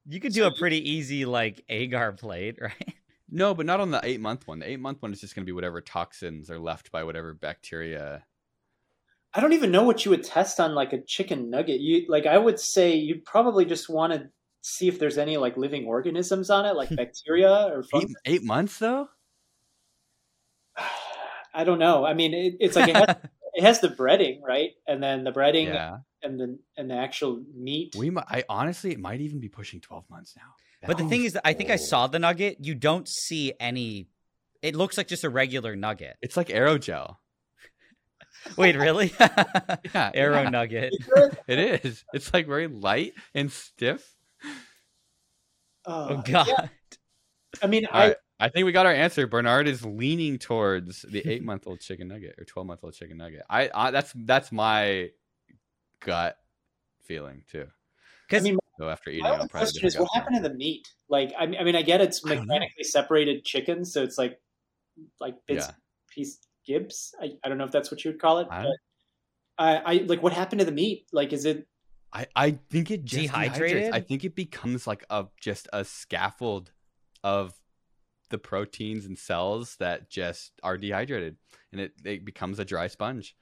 [0.10, 2.94] You could do a pretty easy like agar plate, right?
[3.30, 4.60] No, but not on the eight month one.
[4.60, 7.34] The eight month one is just going to be whatever toxins are left by whatever
[7.34, 8.26] bacteria.
[9.36, 11.82] I don't even know what you would test on like a chicken nugget.
[11.82, 14.30] You like I would say you'd probably just want to
[14.62, 16.96] see if there's any like living organisms on it, like hmm.
[16.96, 19.10] bacteria or Eight, eight months though.
[21.54, 22.06] I don't know.
[22.06, 23.16] I mean, it, it's like it has,
[23.54, 24.72] it has the breading, right?
[24.88, 27.94] And then the breading Yeah, and the and the actual meat.
[27.98, 28.10] we.
[28.10, 30.54] might I honestly, it might even be pushing twelve months now.
[30.88, 32.58] But the thing is, that I think I saw the nugget.
[32.62, 34.08] You don't see any.
[34.62, 36.16] It looks like just a regular nugget.
[36.22, 37.18] It's like aerogel.
[38.58, 39.14] Wait, really?
[39.94, 40.94] Yeah, Arrow yeah, nugget.
[41.48, 42.04] It is.
[42.14, 44.16] It's like very light and stiff.
[45.86, 46.48] Oh Uh, god.
[46.48, 46.68] yeah.
[47.62, 48.16] I mean, All I right.
[48.40, 49.28] I think we got our answer.
[49.28, 53.18] Bernard is leaning towards the eight month old chicken nugget or twelve month old chicken
[53.18, 53.44] nugget.
[53.50, 55.12] I, I that's that's my
[56.02, 56.38] gut
[57.04, 57.68] feeling too.
[58.28, 60.88] Because I mean, So after eating, my only question is, what happened to the meat?
[61.08, 62.54] Like, I mean, I mean, I get it's I don't know.
[62.54, 64.40] mechanically separated chicken, so it's like
[65.22, 65.74] like bits, Yeah.
[66.10, 67.14] piece gibs.
[67.22, 68.78] I, I don't know if that's what you would call it, I- but
[69.58, 71.08] I, I like what happened to the meat?
[71.14, 71.68] Like, is it?
[72.12, 73.54] I, I think it just dehydrates.
[73.54, 73.94] Dehydrated?
[73.94, 76.72] I think it becomes like a just a scaffold
[77.24, 77.54] of
[78.30, 81.38] the proteins and cells that just are dehydrated,
[81.72, 83.36] and it, it becomes a dry sponge.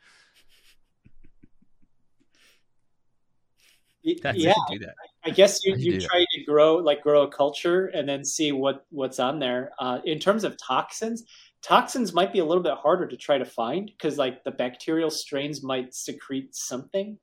[4.22, 4.96] That's We yeah, should do that.
[5.24, 8.24] I guess you, you you do try to grow like grow a culture and then
[8.24, 9.72] see what what's on there.
[9.80, 11.24] Uh, in terms of toxins,
[11.64, 15.10] toxins might be a little bit harder to try to find because like the bacterial
[15.10, 17.18] strains might secrete something.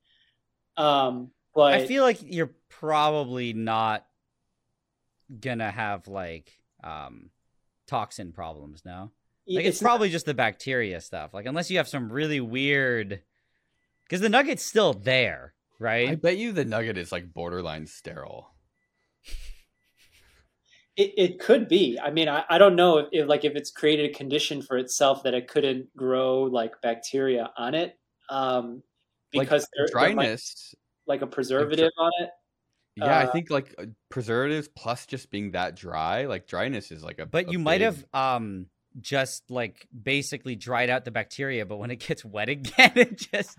[0.76, 4.04] Um, but I feel like you're probably not
[5.40, 6.50] gonna have like
[6.82, 7.30] um
[7.86, 8.82] toxin problems.
[8.84, 9.12] No,
[9.46, 11.32] like it's, not- probably just the bacteria stuff.
[11.32, 13.20] Like unless you have some really weird,
[14.04, 16.08] because the nugget's still there, right?
[16.08, 18.50] I bet you the nugget is like borderline sterile.
[21.00, 21.98] It, it could be.
[22.02, 24.76] I mean, I, I don't know if, if like if it's created a condition for
[24.76, 27.98] itself that it couldn't grow like bacteria on it,
[28.28, 28.82] um,
[29.32, 30.74] Like, because there, there might- dryness.
[31.06, 32.30] like a preservative on it.
[32.96, 37.02] Yeah, I Uh, think like uh, preservatives plus just being that dry, like dryness is
[37.02, 37.24] like a.
[37.24, 38.66] but a you might have um
[39.00, 43.56] just like basically dried out the bacteria, but when it gets wet again, it just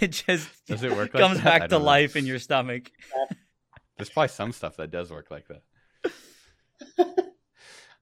[0.00, 1.44] it just Does it work like comes that?
[1.44, 1.84] Back to know.
[1.84, 2.90] life in your stomach.
[3.98, 5.62] There's probably some stuff that does work like that.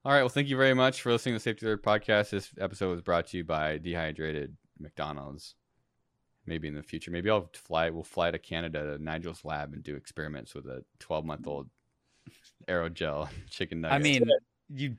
[0.05, 0.23] All right.
[0.23, 2.31] Well, thank you very much for listening to the Safety Third podcast.
[2.31, 5.57] This episode was brought to you by Dehydrated McDonald's.
[6.47, 7.91] Maybe in the future, maybe I'll fly.
[7.91, 11.69] We'll fly to Canada to Nigel's lab and do experiments with a 12 month old
[12.69, 13.95] aerogel chicken nugget.
[13.95, 14.25] I mean,
[14.73, 14.97] you.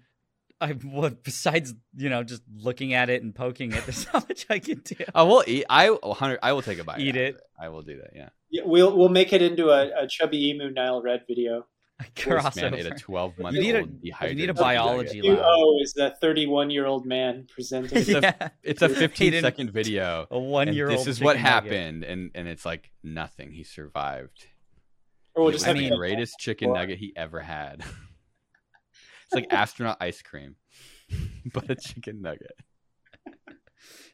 [0.61, 4.45] I what besides you know just looking at it and poking it, there's not much
[4.49, 4.95] I can do.
[5.15, 5.65] I will eat.
[5.69, 6.13] I will.
[6.13, 6.39] Hundred.
[6.43, 6.99] I will take a bite.
[6.99, 7.41] Eat out of it.
[7.57, 8.11] I will do that.
[8.13, 8.29] Yeah.
[8.51, 11.65] Yeah, we'll we'll make it into a, a Chubbyemu Nile Red video.
[12.15, 14.37] This man ate a 12 month You need a- old you dehydrated.
[14.37, 15.39] need a biology lab.
[15.39, 17.97] UO is the 31 year old man presenting.
[17.97, 20.25] It's a- yeah, It's a He 15 didn't- second video.
[20.31, 20.97] a one year old.
[20.99, 24.45] this is what happened and and it's like nothing he survived
[25.35, 27.81] or we'll just have the mean- to- greatest chicken nugget he ever had
[29.25, 30.55] it's like astronaut ice cream
[31.53, 32.55] but a chicken nugget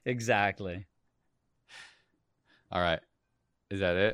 [0.06, 0.86] exactly.
[2.72, 3.00] all right
[3.70, 4.14] is that it